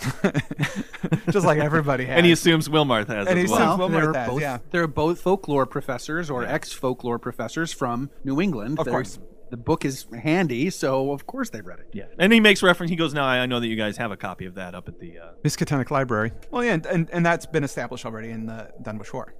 just 1.31 1.45
like 1.45 1.59
everybody 1.59 2.05
has. 2.05 2.17
and 2.17 2.25
he 2.25 2.31
assumes 2.31 2.67
Wilmarth 2.69 3.07
has 3.07 3.27
And 3.27 3.39
as 3.39 3.45
he 3.49 3.51
well. 3.51 3.73
assumes- 3.75 3.89
Wilmarth 3.91 4.01
they're 4.03 4.11
does, 4.11 4.27
both, 4.29 4.41
yeah. 4.41 4.57
they're 4.71 4.87
both 4.87 5.21
folklore 5.21 5.65
professors 5.65 6.29
or 6.29 6.43
ex-folklore 6.45 7.19
professors 7.19 7.71
from 7.73 8.09
New 8.23 8.41
England. 8.41 8.79
Of 8.79 8.85
They're- 8.85 8.93
course. 8.93 9.19
the 9.51 9.57
book 9.57 9.85
is 9.85 10.05
handy, 10.21 10.69
so 10.69 11.11
of 11.11 11.25
course 11.25 11.49
they've 11.49 11.65
read 11.65 11.79
it. 11.79 11.87
yeah, 11.93 12.05
and 12.19 12.31
he 12.33 12.39
makes 12.39 12.61
reference. 12.61 12.89
He 12.89 12.95
goes, 12.95 13.13
"Now 13.13 13.25
I 13.25 13.37
I 13.39 13.45
know 13.45 13.59
that 13.59 13.67
you 13.67 13.75
guys 13.75 13.97
have 13.97 14.11
a 14.11 14.17
copy 14.17 14.45
of 14.45 14.55
that 14.55 14.75
up 14.75 14.87
at 14.87 14.99
the." 14.99 15.17
Uh, 15.19 15.25
Miskatonic 15.43 15.89
Library. 15.91 16.31
Well, 16.51 16.63
yeah, 16.63 16.73
and, 16.73 16.85
and, 16.85 17.09
and 17.11 17.25
that's 17.25 17.45
been 17.45 17.63
established 17.63 18.05
already 18.05 18.29
in 18.29 18.45
the 18.45 18.71
Dunwich 18.81 19.09
Horror. 19.09 19.33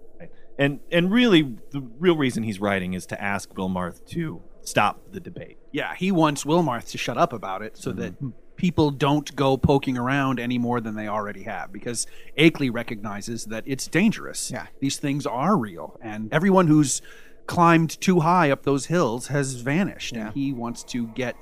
and 0.58 0.80
and 0.92 1.12
really, 1.12 1.56
the 1.72 1.82
real 2.00 2.16
reason 2.18 2.44
he's 2.44 2.60
writing 2.60 2.94
is 2.94 3.06
to 3.08 3.22
ask 3.22 3.50
Wilmarth 3.54 4.06
to 4.08 4.42
stop 4.62 5.12
the 5.12 5.20
debate. 5.20 5.58
Yeah, 5.72 5.96
he 5.96 6.12
wants 6.12 6.44
Wilmarth 6.44 6.90
to 6.92 6.98
shut 6.98 7.18
up 7.18 7.34
about 7.34 7.62
it 7.62 7.78
so 7.78 7.92
that 7.94 8.16
people 8.56 8.92
don't 8.92 9.34
go 9.36 9.56
poking 9.58 9.98
around 9.98 10.40
any 10.40 10.58
more 10.58 10.82
than 10.82 10.96
they 10.96 11.08
already 11.08 11.44
have 11.44 11.72
because 11.72 12.06
Akeley 12.38 12.70
recognizes 12.74 13.46
that 13.46 13.64
it's 13.66 13.88
dangerous. 13.88 14.52
Yeah. 14.52 14.68
These 14.80 14.98
things 14.98 15.26
are 15.26 15.56
real 15.58 15.98
and 16.02 16.32
everyone 16.34 16.68
who's 16.68 17.02
climbed 17.48 18.00
too 18.02 18.20
high 18.20 18.52
up 18.52 18.64
those 18.64 18.88
hills 18.88 19.28
has 19.28 19.56
vanished 19.56 20.14
Yeah. 20.14 20.26
and 20.28 20.34
he 20.34 20.52
wants 20.54 20.84
to 20.84 21.08
get 21.08 21.36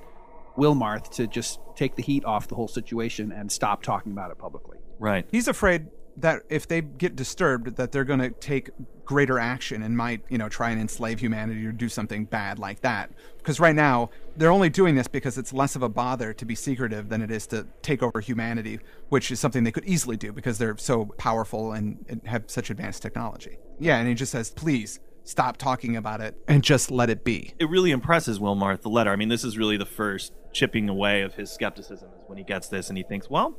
Wilmarth 0.57 1.09
to 1.15 1.27
just 1.27 1.59
take 1.75 1.95
the 1.95 2.03
heat 2.03 2.23
off 2.23 2.47
the 2.47 2.55
whole 2.55 2.67
situation 2.67 3.31
and 3.31 3.51
stop 3.51 3.81
talking 3.83 4.11
about 4.11 4.31
it 4.31 4.37
publicly. 4.37 4.77
Right. 4.99 5.25
He's 5.31 5.47
afraid 5.47 5.87
that 6.17 6.41
if 6.49 6.67
they 6.67 6.81
get 6.81 7.15
disturbed, 7.15 7.75
that 7.77 7.91
they're 7.91 8.03
going 8.03 8.19
to 8.19 8.31
take 8.31 8.71
greater 9.05 9.39
action 9.39 9.83
and 9.83 9.95
might, 9.95 10.21
you 10.29 10.37
know, 10.37 10.49
try 10.49 10.71
and 10.71 10.81
enslave 10.81 11.19
humanity 11.19 11.65
or 11.65 11.71
do 11.71 11.87
something 11.87 12.25
bad 12.25 12.59
like 12.59 12.81
that. 12.81 13.11
Because 13.37 13.59
right 13.59 13.75
now, 13.75 14.09
they're 14.35 14.51
only 14.51 14.69
doing 14.69 14.95
this 14.95 15.07
because 15.07 15.37
it's 15.37 15.53
less 15.53 15.75
of 15.75 15.83
a 15.83 15.89
bother 15.89 16.33
to 16.33 16.45
be 16.45 16.55
secretive 16.55 17.09
than 17.09 17.21
it 17.21 17.31
is 17.31 17.47
to 17.47 17.67
take 17.81 18.03
over 18.03 18.19
humanity, 18.19 18.79
which 19.09 19.31
is 19.31 19.39
something 19.39 19.63
they 19.63 19.71
could 19.71 19.85
easily 19.85 20.17
do 20.17 20.33
because 20.33 20.57
they're 20.57 20.77
so 20.77 21.05
powerful 21.17 21.71
and, 21.71 22.21
have 22.25 22.43
such 22.47 22.69
advanced 22.69 23.01
technology. 23.01 23.57
Yeah, 23.79 23.97
and 23.97 24.07
he 24.07 24.13
just 24.13 24.31
says, 24.31 24.49
please 24.49 24.99
stop 25.23 25.57
talking 25.57 25.95
about 25.95 26.19
it 26.21 26.35
and 26.47 26.63
just 26.63 26.89
let 26.89 27.09
it 27.09 27.23
be. 27.23 27.53
It 27.59 27.69
really 27.69 27.91
impresses 27.91 28.39
Wilmarth, 28.39 28.81
the 28.81 28.89
letter. 28.89 29.11
I 29.11 29.15
mean, 29.15 29.29
this 29.29 29.43
is 29.43 29.57
really 29.57 29.77
the 29.77 29.85
first 29.85 30.33
chipping 30.51 30.89
away 30.89 31.21
of 31.21 31.35
his 31.35 31.51
skepticism 31.51 32.09
is 32.09 32.23
when 32.27 32.37
he 32.37 32.43
gets 32.43 32.67
this 32.69 32.89
and 32.89 32.97
he 32.97 33.03
thinks, 33.03 33.29
well, 33.29 33.57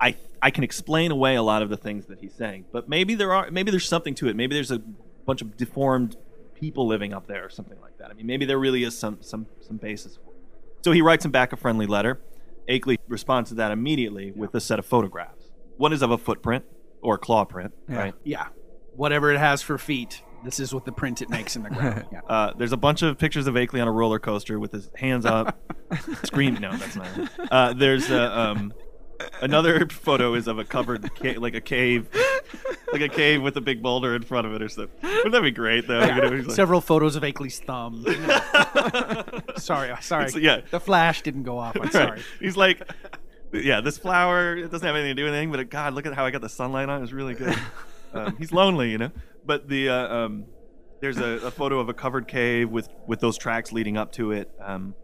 I 0.00 0.16
I 0.40 0.50
can 0.50 0.64
explain 0.64 1.10
away 1.10 1.34
a 1.34 1.42
lot 1.42 1.62
of 1.62 1.68
the 1.68 1.76
things 1.76 2.06
that 2.06 2.20
he's 2.20 2.34
saying, 2.34 2.66
but 2.72 2.88
maybe 2.88 3.14
there 3.14 3.32
are 3.32 3.50
maybe 3.50 3.70
there's 3.70 3.88
something 3.88 4.14
to 4.16 4.28
it. 4.28 4.36
Maybe 4.36 4.54
there's 4.54 4.70
a 4.70 4.80
bunch 5.26 5.42
of 5.42 5.56
deformed 5.56 6.16
people 6.54 6.86
living 6.86 7.12
up 7.12 7.26
there 7.26 7.44
or 7.44 7.50
something 7.50 7.80
like 7.80 7.98
that. 7.98 8.10
I 8.10 8.14
mean, 8.14 8.26
maybe 8.26 8.44
there 8.44 8.58
really 8.58 8.84
is 8.84 8.96
some 8.96 9.18
some 9.20 9.46
some 9.60 9.76
basis 9.76 10.16
for 10.16 10.30
it. 10.30 10.36
So 10.84 10.92
he 10.92 11.02
writes 11.02 11.24
him 11.24 11.30
back 11.30 11.52
a 11.52 11.56
friendly 11.56 11.86
letter. 11.86 12.20
Akeley 12.68 12.98
responds 13.08 13.48
to 13.50 13.56
that 13.56 13.70
immediately 13.70 14.30
with 14.30 14.54
a 14.54 14.60
set 14.60 14.78
of 14.78 14.86
photographs. 14.86 15.50
One 15.76 15.92
is 15.92 16.02
of 16.02 16.10
a 16.10 16.18
footprint 16.18 16.64
or 17.00 17.14
a 17.14 17.18
claw 17.18 17.44
print, 17.44 17.72
right? 17.88 18.14
Yeah. 18.24 18.48
Whatever 18.94 19.32
it 19.32 19.38
has 19.38 19.62
for 19.62 19.78
feet, 19.78 20.22
this 20.44 20.60
is 20.60 20.74
what 20.74 20.84
the 20.84 20.92
print 20.92 21.22
it 21.22 21.30
makes 21.30 21.56
in 21.56 21.62
the 21.62 21.70
ground. 21.70 22.04
Yeah. 22.12 22.20
Uh, 22.28 22.52
there's 22.56 22.72
a 22.72 22.76
bunch 22.76 23.02
of 23.02 23.16
pictures 23.18 23.46
of 23.46 23.54
Akeley 23.54 23.80
on 23.80 23.88
a 23.88 23.92
roller 23.92 24.18
coaster 24.18 24.58
with 24.58 24.72
his 24.72 24.90
hands 24.96 25.24
up, 25.24 25.58
screaming. 26.24 26.60
No, 26.60 26.76
that's 26.76 26.96
not. 26.96 27.06
It. 27.16 27.28
Uh, 27.50 27.72
there's 27.72 28.10
a, 28.10 28.38
um, 28.38 28.72
another 29.40 29.86
photo 29.90 30.34
is 30.34 30.46
of 30.46 30.58
a 30.58 30.64
covered 30.64 31.08
ca- 31.16 31.38
like 31.38 31.54
a 31.54 31.60
cave, 31.60 32.08
like 32.92 33.02
a 33.02 33.08
cave 33.08 33.42
with 33.42 33.56
a 33.56 33.60
big 33.60 33.82
boulder 33.82 34.14
in 34.14 34.22
front 34.22 34.46
of 34.46 34.54
it 34.54 34.62
or 34.62 34.68
something. 34.68 34.94
Wouldn't 35.02 35.32
that 35.32 35.42
be 35.42 35.50
great 35.50 35.86
though? 35.88 36.04
You 36.04 36.14
know, 36.22 36.32
he's 36.36 36.46
like- 36.46 36.56
Several 36.56 36.80
photos 36.80 37.16
of 37.16 37.22
Akeley's 37.22 37.58
thumb. 37.60 38.04
sorry, 39.56 39.92
sorry. 40.00 40.26
It's- 40.26 40.36
yeah. 40.42 40.60
The 40.70 40.80
flash 40.80 41.22
didn't 41.22 41.42
go 41.44 41.58
off. 41.58 41.76
I'm 41.76 41.82
Right. 41.82 41.92
sorry. 41.92 42.22
He's 42.40 42.56
like, 42.56 42.82
yeah, 43.52 43.80
this 43.80 43.98
flower 43.98 44.56
it 44.56 44.70
doesn't 44.70 44.86
have 44.86 44.96
anything 44.96 45.16
to 45.16 45.20
do 45.22 45.24
with 45.24 45.34
anything, 45.34 45.50
but 45.52 45.68
God, 45.70 45.94
look 45.94 46.06
at 46.06 46.14
how 46.14 46.24
I 46.26 46.30
got 46.30 46.40
the 46.42 46.48
sunlight 46.48 46.88
on. 46.88 47.02
It's 47.02 47.12
really 47.12 47.34
good. 47.34 47.56
Um, 48.10 48.36
he's 48.38 48.52
lonely, 48.52 48.90
you 48.90 48.96
know. 48.96 49.10
But 49.44 49.68
the 49.68 49.90
uh, 49.90 50.08
um, 50.14 50.46
there's 51.02 51.18
a, 51.18 51.46
a 51.46 51.50
photo 51.50 51.78
of 51.78 51.90
a 51.90 51.92
covered 51.92 52.26
cave 52.26 52.70
with 52.70 52.88
with 53.06 53.20
those 53.20 53.36
tracks 53.36 53.70
leading 53.70 53.98
up 53.98 54.12
to 54.12 54.32
it. 54.32 54.50
Um, 54.62 54.94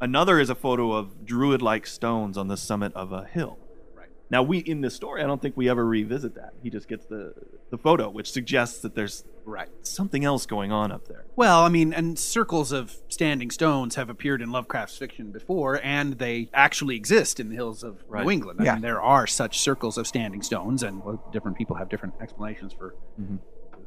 another 0.00 0.38
is 0.40 0.50
a 0.50 0.54
photo 0.54 0.92
of 0.92 1.24
druid-like 1.26 1.86
stones 1.86 2.36
on 2.38 2.48
the 2.48 2.56
summit 2.56 2.92
of 2.94 3.12
a 3.12 3.24
hill. 3.24 3.58
Right. 3.94 4.08
Now 4.30 4.42
we 4.42 4.58
in 4.58 4.80
this 4.80 4.94
story, 4.94 5.22
I 5.22 5.26
don't 5.26 5.40
think 5.42 5.56
we 5.56 5.68
ever 5.68 5.84
revisit 5.84 6.34
that. 6.34 6.54
He 6.62 6.70
just 6.70 6.88
gets 6.88 7.06
the 7.06 7.34
the 7.70 7.78
photo, 7.78 8.10
which 8.10 8.30
suggests 8.32 8.80
that 8.80 8.94
there's 8.94 9.24
Right. 9.46 9.68
something 9.82 10.24
else 10.24 10.44
going 10.44 10.70
on 10.70 10.92
up 10.92 11.06
there. 11.08 11.24
Well, 11.34 11.62
I 11.62 11.68
mean, 11.68 11.92
and 11.92 12.18
circles 12.18 12.72
of 12.72 12.96
standing 13.08 13.50
stones 13.50 13.94
have 13.94 14.10
appeared 14.10 14.42
in 14.42 14.50
Lovecraft's 14.52 14.98
fiction 14.98 15.30
before, 15.32 15.80
and 15.82 16.18
they 16.18 16.50
actually 16.52 16.94
exist 16.96 17.40
in 17.40 17.48
the 17.48 17.54
hills 17.54 17.82
of 17.82 18.02
Right. 18.08 18.24
New 18.24 18.30
England. 18.30 18.60
I 18.60 18.64
Yeah. 18.64 18.72
mean, 18.74 18.82
there 18.82 19.00
are 19.00 19.26
such 19.26 19.60
circles 19.60 19.96
of 19.98 20.06
standing 20.06 20.42
stones, 20.42 20.82
and 20.82 21.02
well, 21.04 21.22
different 21.32 21.56
people 21.56 21.76
have 21.76 21.88
different 21.88 22.14
explanations 22.20 22.72
for 22.72 22.94
mm-hmm. 23.20 23.36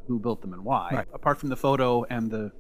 who 0.08 0.20
built 0.20 0.42
them 0.42 0.54
and 0.54 0.64
why. 0.66 0.90
Right. 0.92 1.08
Apart 1.14 1.38
from 1.40 1.50
the 1.50 1.56
photo 1.58 2.04
and 2.10 2.32
the 2.32 2.52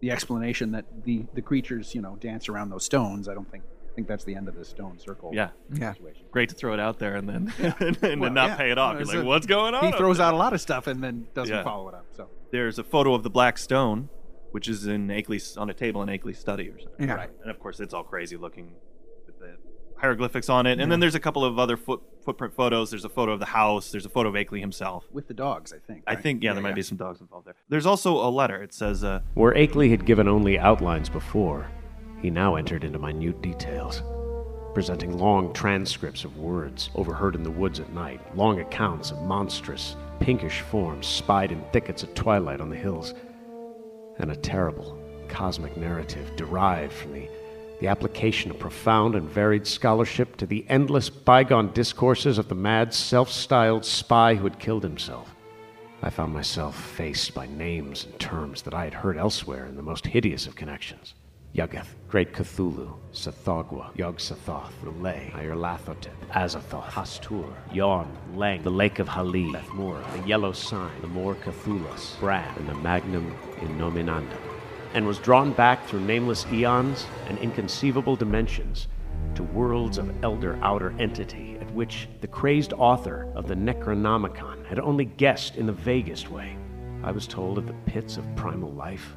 the 0.00 0.10
explanation 0.10 0.72
that 0.72 0.84
the 1.04 1.24
the 1.34 1.42
creatures, 1.42 1.94
you 1.94 2.00
know, 2.02 2.16
dance 2.16 2.48
around 2.48 2.70
those 2.70 2.84
stones, 2.84 3.28
I 3.28 3.34
don't 3.34 3.50
think 3.50 3.64
I 3.90 3.92
think 3.94 4.06
that's 4.08 4.24
the 4.24 4.34
end 4.34 4.48
of 4.48 4.54
the 4.54 4.64
stone 4.64 4.98
circle. 4.98 5.30
Yeah. 5.34 5.50
Yeah. 5.72 5.92
Situation. 5.94 6.22
Great 6.30 6.48
to 6.50 6.54
throw 6.54 6.72
it 6.74 6.80
out 6.80 6.98
there 6.98 7.16
and 7.16 7.28
then 7.28 7.52
and, 7.80 7.96
then 7.96 8.20
Well, 8.20 8.30
not 8.30 8.50
yeah. 8.50 8.56
pay 8.56 8.70
it 8.70 8.78
off. 8.78 8.94
Well, 8.96 9.04
You're 9.06 9.14
like, 9.16 9.24
a- 9.24 9.26
what's 9.26 9.46
going 9.46 9.74
on? 9.74 9.84
He 9.84 9.92
throws 9.92 10.18
there?" 10.18 10.26
out 10.26 10.34
a 10.34 10.36
lot 10.36 10.52
of 10.52 10.60
stuff 10.60 10.86
and 10.86 11.02
then 11.02 11.26
doesn't 11.34 11.54
Yeah. 11.54 11.64
follow 11.64 11.88
it 11.88 11.94
up. 11.94 12.06
So 12.12 12.28
there's 12.50 12.78
a 12.78 12.84
photo 12.84 13.14
of 13.14 13.22
the 13.24 13.30
black 13.30 13.58
stone, 13.58 14.08
which 14.52 14.68
is 14.68 14.86
in 14.86 15.08
Akeley's 15.08 15.56
on 15.56 15.68
a 15.70 15.74
table 15.74 16.02
in 16.02 16.08
Akeley's 16.08 16.38
study 16.38 16.68
or 16.68 16.78
something. 16.78 17.08
Yeah. 17.08 17.14
Right. 17.14 17.30
And 17.42 17.50
of 17.50 17.58
course, 17.60 17.80
it's 17.80 17.92
all 17.92 18.04
crazy 18.04 18.36
looking 18.36 18.66
with 18.66 18.74
the 18.74 18.89
hieroglyphics 20.00 20.48
on 20.48 20.66
it. 20.66 20.80
And 20.80 20.90
then 20.90 21.00
there's 21.00 21.14
a 21.14 21.20
couple 21.20 21.44
of 21.44 21.58
other 21.58 21.76
foot, 21.76 22.02
footprint 22.24 22.54
photos. 22.54 22.90
There's 22.90 23.04
a 23.04 23.08
photo 23.08 23.32
of 23.32 23.40
the 23.40 23.46
house. 23.46 23.90
There's 23.90 24.06
a 24.06 24.10
photo 24.10 24.30
of 24.30 24.34
Akeley 24.34 24.60
himself. 24.60 25.04
with 25.12 25.28
the 25.28 25.34
dogs, 25.34 25.72
I 25.72 25.78
think. 25.78 26.02
I 26.06 26.16
think, 26.16 26.42
yeah, 26.42 26.52
there 26.52 26.62
might 26.62 26.74
be 26.74 26.82
some 26.82 26.96
dogs 26.98 27.20
involved 27.20 27.46
there. 27.46 27.54
There's 27.68 27.86
also 27.86 28.16
a 28.16 28.30
letter. 28.30 28.62
It 28.62 28.72
says, 28.72 29.04
uh, 29.04 29.20
Where 29.34 29.54
Akeley 29.54 29.90
had 29.90 30.06
given 30.06 30.28
only 30.28 30.58
outlines 30.58 31.08
before, 31.08 31.66
he 32.20 32.30
now 32.30 32.56
entered 32.56 32.84
into 32.84 32.98
minute 32.98 33.40
details, 33.42 34.02
presenting 34.74 35.18
long 35.18 35.52
transcripts 35.52 36.24
of 36.24 36.36
words 36.36 36.90
overheard 36.94 37.34
in 37.34 37.42
the 37.42 37.50
woods 37.50 37.80
at 37.80 37.92
night, 37.92 38.20
long 38.36 38.60
accounts 38.60 39.10
of 39.10 39.22
monstrous, 39.22 39.96
pinkish 40.20 40.60
forms 40.60 41.06
spied 41.06 41.50
in 41.50 41.62
thickets 41.72 42.04
at 42.04 42.14
twilight 42.14 42.60
on 42.60 42.70
the 42.70 42.76
hills, 42.76 43.14
and 44.18 44.30
a 44.30 44.36
terrible, 44.36 44.98
cosmic 45.28 45.76
narrative 45.76 46.30
derived 46.36 46.92
from 46.92 47.12
the, 47.14 47.28
the 47.80 47.88
application 47.88 48.50
of 48.50 48.58
profound 48.58 49.14
and 49.14 49.28
varied 49.28 49.66
scholarship 49.66 50.36
to 50.36 50.46
the 50.46 50.64
endless 50.68 51.08
bygone 51.08 51.72
discourses 51.72 52.38
of 52.38 52.48
the 52.48 52.54
mad, 52.54 52.92
self 52.94 53.30
styled 53.30 53.84
spy 53.84 54.34
who 54.34 54.44
had 54.44 54.58
killed 54.58 54.82
himself. 54.82 55.34
I 56.02 56.10
found 56.10 56.32
myself 56.32 56.78
faced 56.78 57.34
by 57.34 57.46
names 57.46 58.04
and 58.04 58.18
terms 58.18 58.62
that 58.62 58.74
I 58.74 58.84
had 58.84 58.94
heard 58.94 59.16
elsewhere 59.16 59.66
in 59.66 59.76
the 59.76 59.82
most 59.82 60.06
hideous 60.06 60.46
of 60.46 60.56
connections. 60.56 61.14
Yuggoth, 61.54 61.88
Great 62.08 62.32
Cthulhu, 62.32 62.96
Tsathoggua, 63.12 63.96
Yog-Sothoth, 63.96 64.70
R'lyeh, 64.84 65.32
Nyarlathotep, 65.32 66.14
Azathoth, 66.30 66.84
Hastur, 66.90 67.52
Yian, 67.72 68.06
Leng, 68.34 68.62
the 68.62 68.70
Lake 68.70 69.00
of 69.00 69.08
Hali, 69.08 69.50
Bethmoora, 69.52 70.04
the 70.12 70.28
Yellow 70.28 70.52
Sign, 70.52 70.92
the 71.00 71.08
Mor 71.08 71.34
Cthulhus, 71.34 72.18
Bran, 72.20 72.54
and 72.56 72.68
the 72.68 72.74
Magnum 72.74 73.34
Innominandum, 73.56 74.49
and 74.94 75.06
was 75.06 75.18
drawn 75.18 75.52
back 75.52 75.86
through 75.86 76.00
nameless 76.00 76.46
eons 76.52 77.06
and 77.28 77.38
inconceivable 77.38 78.16
dimensions 78.16 78.88
to 79.34 79.42
worlds 79.42 79.98
of 79.98 80.12
elder 80.24 80.58
outer 80.62 80.94
entity 80.98 81.56
at 81.60 81.70
which 81.72 82.08
the 82.20 82.26
crazed 82.26 82.72
author 82.72 83.30
of 83.34 83.46
the 83.46 83.54
Necronomicon 83.54 84.64
had 84.66 84.78
only 84.78 85.04
guessed 85.04 85.56
in 85.56 85.66
the 85.66 85.72
vaguest 85.72 86.30
way. 86.30 86.56
I 87.02 87.12
was 87.12 87.26
told 87.26 87.58
of 87.58 87.66
the 87.66 87.74
pits 87.86 88.16
of 88.16 88.36
primal 88.36 88.72
life 88.72 89.16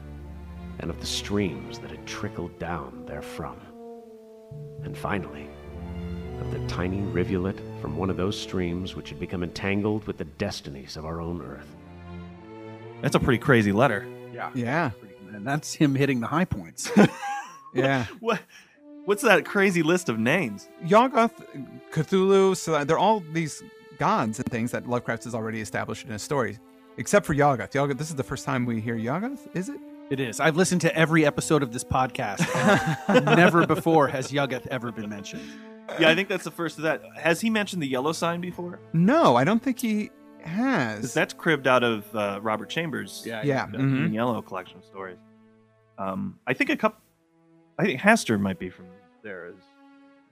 and 0.79 0.89
of 0.89 0.99
the 0.99 1.05
streams 1.05 1.79
that 1.79 1.91
had 1.91 2.05
trickled 2.05 2.57
down 2.59 3.03
therefrom. 3.07 3.59
And 4.83 4.97
finally, 4.97 5.47
of 6.39 6.51
the 6.51 6.65
tiny 6.67 7.01
rivulet 7.01 7.59
from 7.81 7.97
one 7.97 8.09
of 8.09 8.17
those 8.17 8.39
streams 8.39 8.95
which 8.95 9.09
had 9.09 9.19
become 9.19 9.43
entangled 9.43 10.05
with 10.05 10.17
the 10.17 10.25
destinies 10.25 10.97
of 10.97 11.05
our 11.05 11.21
own 11.21 11.41
earth. 11.41 11.75
that's 13.01 13.15
a 13.15 13.19
pretty 13.19 13.37
crazy 13.37 13.71
letter. 13.71 14.05
Yeah. 14.33 14.51
Yeah. 14.53 14.91
And 15.35 15.45
that's 15.47 15.73
him 15.73 15.95
hitting 15.95 16.19
the 16.19 16.27
high 16.27 16.45
points. 16.45 16.91
Yeah. 17.73 18.05
What? 18.19 18.39
What's 19.05 19.23
that 19.23 19.45
crazy 19.45 19.81
list 19.83 20.07
of 20.07 20.17
names? 20.19 20.69
Yuggoth, 20.85 21.31
Cthulhu, 21.91 22.55
so 22.55 22.83
they're 22.85 22.99
all 22.99 23.21
these 23.33 23.63
gods 23.97 24.39
and 24.39 24.45
things 24.47 24.71
that 24.71 24.87
Lovecraft 24.87 25.23
has 25.25 25.35
already 25.35 25.59
established 25.59 26.05
in 26.05 26.11
his 26.11 26.21
stories, 26.21 26.59
Except 26.97 27.25
for 27.25 27.33
Yuggoth. 27.33 27.71
Yuggoth, 27.71 27.97
this 27.97 28.09
is 28.09 28.15
the 28.15 28.23
first 28.23 28.45
time 28.45 28.65
we 28.65 28.79
hear 28.79 28.95
Yuggoth, 28.95 29.39
is 29.55 29.69
it? 29.69 29.79
it 30.11 30.19
is. 30.19 30.39
I've 30.39 30.55
listened 30.55 30.81
to 30.81 30.95
every 30.95 31.25
episode 31.25 31.63
of 31.63 31.73
this 31.73 31.83
podcast. 31.83 32.45
Never 33.35 33.65
before 33.65 34.07
has 34.07 34.31
Yuggoth 34.31 34.67
ever 34.67 34.91
been 34.91 35.09
mentioned. 35.09 35.41
Yeah, 35.99 36.09
I 36.09 36.15
think 36.15 36.29
that's 36.29 36.43
the 36.43 36.51
first 36.51 36.77
of 36.77 36.83
that. 36.83 37.01
Has 37.17 37.41
he 37.41 37.49
mentioned 37.49 37.81
the 37.81 37.87
yellow 37.87 38.11
sign 38.11 38.39
before? 38.39 38.79
No, 38.93 39.35
I 39.35 39.43
don't 39.43 39.61
think 39.63 39.79
he 39.79 40.11
has. 40.45 40.99
'Cause 41.01 41.13
that's 41.13 41.33
cribbed 41.33 41.67
out 41.67 41.83
of 41.83 42.15
uh, 42.15 42.39
Robert 42.41 42.69
Chambers' 42.69 43.23
Yeah. 43.25 43.41
yeah. 43.43 43.65
the 43.67 43.77
mhm. 43.77 43.97
Green 43.97 44.13
Yellow 44.13 44.41
collection 44.41 44.77
of 44.77 44.85
stories. 44.85 45.17
Um, 45.97 46.39
I 46.47 46.53
think 46.53 46.69
a 46.69 46.77
couple. 46.77 46.99
I 47.77 47.83
think 47.85 48.01
Hastur 48.01 48.39
might 48.39 48.59
be 48.59 48.69
from 48.69 48.85
there. 49.23 49.45
As, 49.47 49.55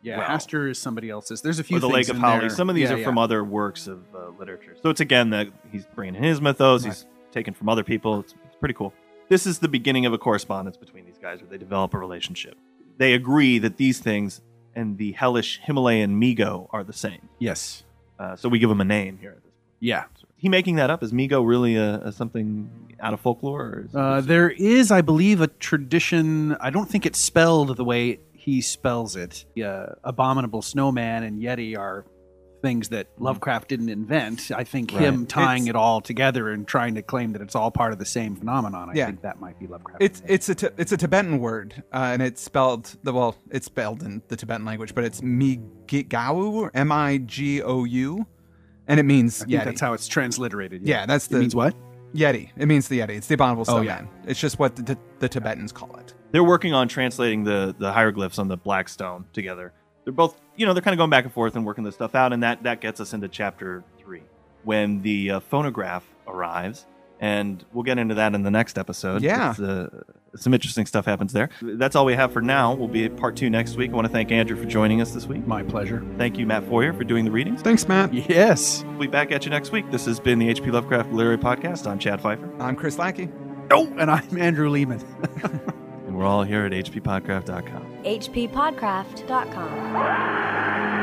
Yeah. 0.01 0.17
Well. 0.19 0.27
Hastur 0.27 0.69
is 0.69 0.79
somebody 0.79 1.09
else's. 1.09 1.41
There's 1.41 1.59
a 1.59 1.63
few 1.63 1.77
or 1.77 1.79
the 1.79 1.87
things 1.87 1.93
Lake 2.07 2.09
of 2.09 2.15
in 2.17 2.21
Hali. 2.21 2.39
there. 2.41 2.49
Some 2.49 2.69
of 2.69 2.75
these 2.75 2.89
Yeah, 2.89 2.95
are 2.95 2.99
yeah. 2.99 3.05
from 3.05 3.17
other 3.17 3.43
works 3.43 3.87
of 3.87 4.03
uh, 4.15 4.29
literature. 4.39 4.75
So 4.81 4.89
it's 4.89 5.01
again 5.01 5.29
that 5.31 5.47
he's 5.71 5.85
bringing 5.95 6.15
in 6.15 6.23
his 6.23 6.41
mythos. 6.41 6.83
He's 6.83 7.05
taken 7.31 7.53
from 7.53 7.69
other 7.69 7.83
people. 7.83 8.19
It's, 8.19 8.33
it's 8.45 8.55
pretty 8.55 8.73
cool. 8.73 8.93
This 9.29 9.45
is 9.47 9.59
the 9.59 9.67
beginning 9.69 10.05
of 10.05 10.13
a 10.13 10.17
correspondence 10.17 10.75
between 10.77 11.05
these 11.05 11.17
guys 11.17 11.39
where 11.41 11.49
they 11.49 11.57
develop 11.57 11.93
a 11.93 11.97
relationship. 11.97 12.55
They 12.97 13.13
agree 13.13 13.59
that 13.59 13.77
these 13.77 13.99
things 13.99 14.41
and 14.75 14.97
the 14.97 15.11
hellish 15.13 15.59
Himalayan 15.63 16.17
Mi-Go 16.19 16.69
are 16.71 16.83
the 16.83 16.93
same. 16.93 17.29
Yes. 17.39 17.83
Uh, 18.19 18.35
so 18.35 18.49
we 18.49 18.59
give 18.59 18.69
him 18.69 18.81
a 18.81 18.85
name 18.85 19.17
here. 19.19 19.41
At 19.83 20.13
this 20.13 20.21
point. 20.21 20.27
Yeah. 20.27 20.33
He 20.37 20.49
making 20.49 20.75
that 20.77 20.89
up? 20.89 21.03
Is 21.03 21.13
Mi-Go 21.13 21.43
really 21.43 21.75
a, 21.75 21.95
a 21.99 22.11
something 22.11 22.69
out 22.99 23.13
of 23.13 23.19
folklore? 23.19 23.61
Or 23.61 23.85
is, 23.87 23.95
Uh, 23.95 24.21
there 24.21 24.49
is, 24.49 24.91
I 24.91 25.01
believe, 25.01 25.39
a 25.41 25.47
tradition. 25.47 26.55
I 26.59 26.69
don't 26.71 26.89
think 26.89 27.05
it's 27.05 27.19
spelled 27.19 27.77
the 27.77 27.83
way 27.85 28.19
he 28.33 28.59
spells 28.61 29.15
it. 29.15 29.45
Uh, 29.63 29.87
abominable 30.03 30.63
snowman 30.63 31.21
and 31.23 31.39
yeti 31.41 31.77
are 31.77 32.05
things 32.63 32.89
that 32.89 33.07
Lovecraft 33.19 33.67
didn't 33.69 33.89
invent. 33.89 34.49
I 34.55 34.63
think 34.63 34.91
him 34.91 35.25
tying 35.27 35.63
It's- 35.63 35.69
it 35.69 35.75
all 35.75 35.99
together 36.01 36.49
and 36.49 36.67
trying 36.67 36.93
to 36.95 37.01
claim 37.03 37.33
that 37.33 37.41
it's 37.41 37.55
all 37.55 37.69
part 37.71 37.91
of 37.93 37.97
the 37.99 38.05
same 38.05 38.35
phenomenon. 38.35 38.89
I 38.89 38.93
Yeah. 38.93 39.05
think 39.07 39.21
that 39.21 39.39
might 39.39 39.59
be 39.59 39.65
Lovecraft. 39.67 40.01
It's 40.01 40.21
it's 40.27 40.49
a 40.49 40.71
it's 40.79 40.91
a 40.91 40.97
Tibetan 40.97 41.39
word, 41.39 41.83
uh, 41.91 42.09
and 42.13 42.21
it's 42.21 42.39
spelled 42.41 42.95
the 43.03 43.13
well, 43.13 43.35
it's 43.51 43.65
spelled 43.65 44.03
in 44.03 44.21
the 44.27 44.35
Tibetan 44.35 44.65
language, 44.65 44.93
but 44.95 45.03
it's 45.03 45.21
Migou, 45.21 46.69
M 46.73 46.91
I 46.91 47.17
G 47.17 47.61
O 47.63 47.83
U, 47.83 48.25
and 48.91 48.99
it 48.99 49.03
means 49.03 49.41
I 49.41 49.45
think 49.45 49.61
Yeti. 49.61 49.65
that's 49.65 49.81
how 49.81 49.93
it's 49.93 50.07
transliterated. 50.07 50.85
yeah, 50.87 51.05
that's 51.05 51.25
It 51.27 51.31
the 51.31 51.39
means 51.39 51.55
what? 51.55 51.73
Yeti. 52.13 52.49
It 52.57 52.67
means 52.67 52.87
the 52.89 52.99
Yeti. 52.99 53.11
It's 53.17 53.27
the 53.27 53.35
abominable 53.35 53.61
Oh, 53.67 53.81
snowman. 53.81 54.09
It's 54.27 54.39
just 54.39 54.59
what 54.59 54.75
the, 54.75 54.83
the, 54.83 54.97
the 55.19 55.29
Tibetans 55.29 55.71
call 55.71 55.95
it. 55.97 56.13
They're 56.31 56.43
working 56.43 56.73
on 56.73 56.87
translating 56.87 57.43
the 57.43 57.75
the 57.77 57.91
hieroglyphs 57.91 58.37
on 58.39 58.47
the 58.47 58.57
black 58.57 58.89
stone 58.89 59.25
together. 59.33 59.73
They're 60.03 60.13
both, 60.13 60.39
you 60.55 60.65
know, 60.65 60.73
they're 60.73 60.81
kind 60.81 60.93
of 60.93 60.97
going 60.97 61.09
back 61.09 61.25
and 61.25 61.33
forth 61.33 61.55
and 61.55 61.65
working 61.65 61.83
this 61.83 61.95
stuff 61.95 62.15
out, 62.15 62.33
and 62.33 62.41
that 62.43 62.63
that 62.63 62.81
gets 62.81 62.99
us 62.99 63.13
into 63.13 63.27
chapter 63.27 63.83
three 63.97 64.23
when 64.63 65.01
the 65.01 65.31
uh, 65.31 65.39
phonograph 65.39 66.03
arrives, 66.27 66.85
and 67.21 67.63
we'll 67.71 67.83
get 67.83 67.99
into 67.99 68.15
that 68.15 68.35
in 68.35 68.41
the 68.41 68.51
next 68.51 68.77
episode. 68.77 69.21
Yeah. 69.21 69.51
Uh, 69.51 69.87
some 70.35 70.53
interesting 70.53 70.85
stuff 70.85 71.05
happens 71.05 71.33
there. 71.33 71.49
That's 71.61 71.95
all 71.95 72.05
we 72.05 72.15
have 72.15 72.33
for 72.33 72.41
now. 72.41 72.73
We'll 72.73 72.87
be 72.87 73.05
at 73.05 73.15
part 73.15 73.35
two 73.35 73.49
next 73.49 73.75
week. 73.75 73.91
I 73.91 73.93
want 73.93 74.07
to 74.07 74.11
thank 74.11 74.31
Andrew 74.31 74.57
for 74.57 74.65
joining 74.65 75.01
us 75.01 75.11
this 75.11 75.27
week. 75.27 75.45
My 75.45 75.61
pleasure. 75.61 76.03
Thank 76.17 76.37
you, 76.37 76.47
Matt 76.47 76.67
Foyer, 76.67 76.93
for 76.93 77.03
doing 77.03 77.25
the 77.25 77.31
readings. 77.31 77.61
Thanks, 77.61 77.87
Matt. 77.87 78.13
Yes. 78.13 78.83
We'll 78.87 78.99
be 78.99 79.07
back 79.07 79.31
at 79.31 79.45
you 79.45 79.51
next 79.51 79.71
week. 79.71 79.91
This 79.91 80.05
has 80.05 80.19
been 80.19 80.39
the 80.39 80.53
HP 80.53 80.71
Lovecraft 80.71 81.11
Literary 81.11 81.37
Podcast. 81.37 81.85
I'm 81.85 81.99
Chad 81.99 82.21
Fifer, 82.21 82.49
I'm 82.59 82.75
Chris 82.75 82.97
Lackey. 82.97 83.29
Oh, 83.69 83.85
and 83.97 84.09
I'm 84.09 84.37
Andrew 84.37 84.69
Leman. 84.69 85.01
and 86.07 86.17
we're 86.17 86.25
all 86.25 86.43
here 86.43 86.65
at 86.65 86.71
hppodcraft.com. 86.71 88.03
hppodcraft.com. 88.03 91.00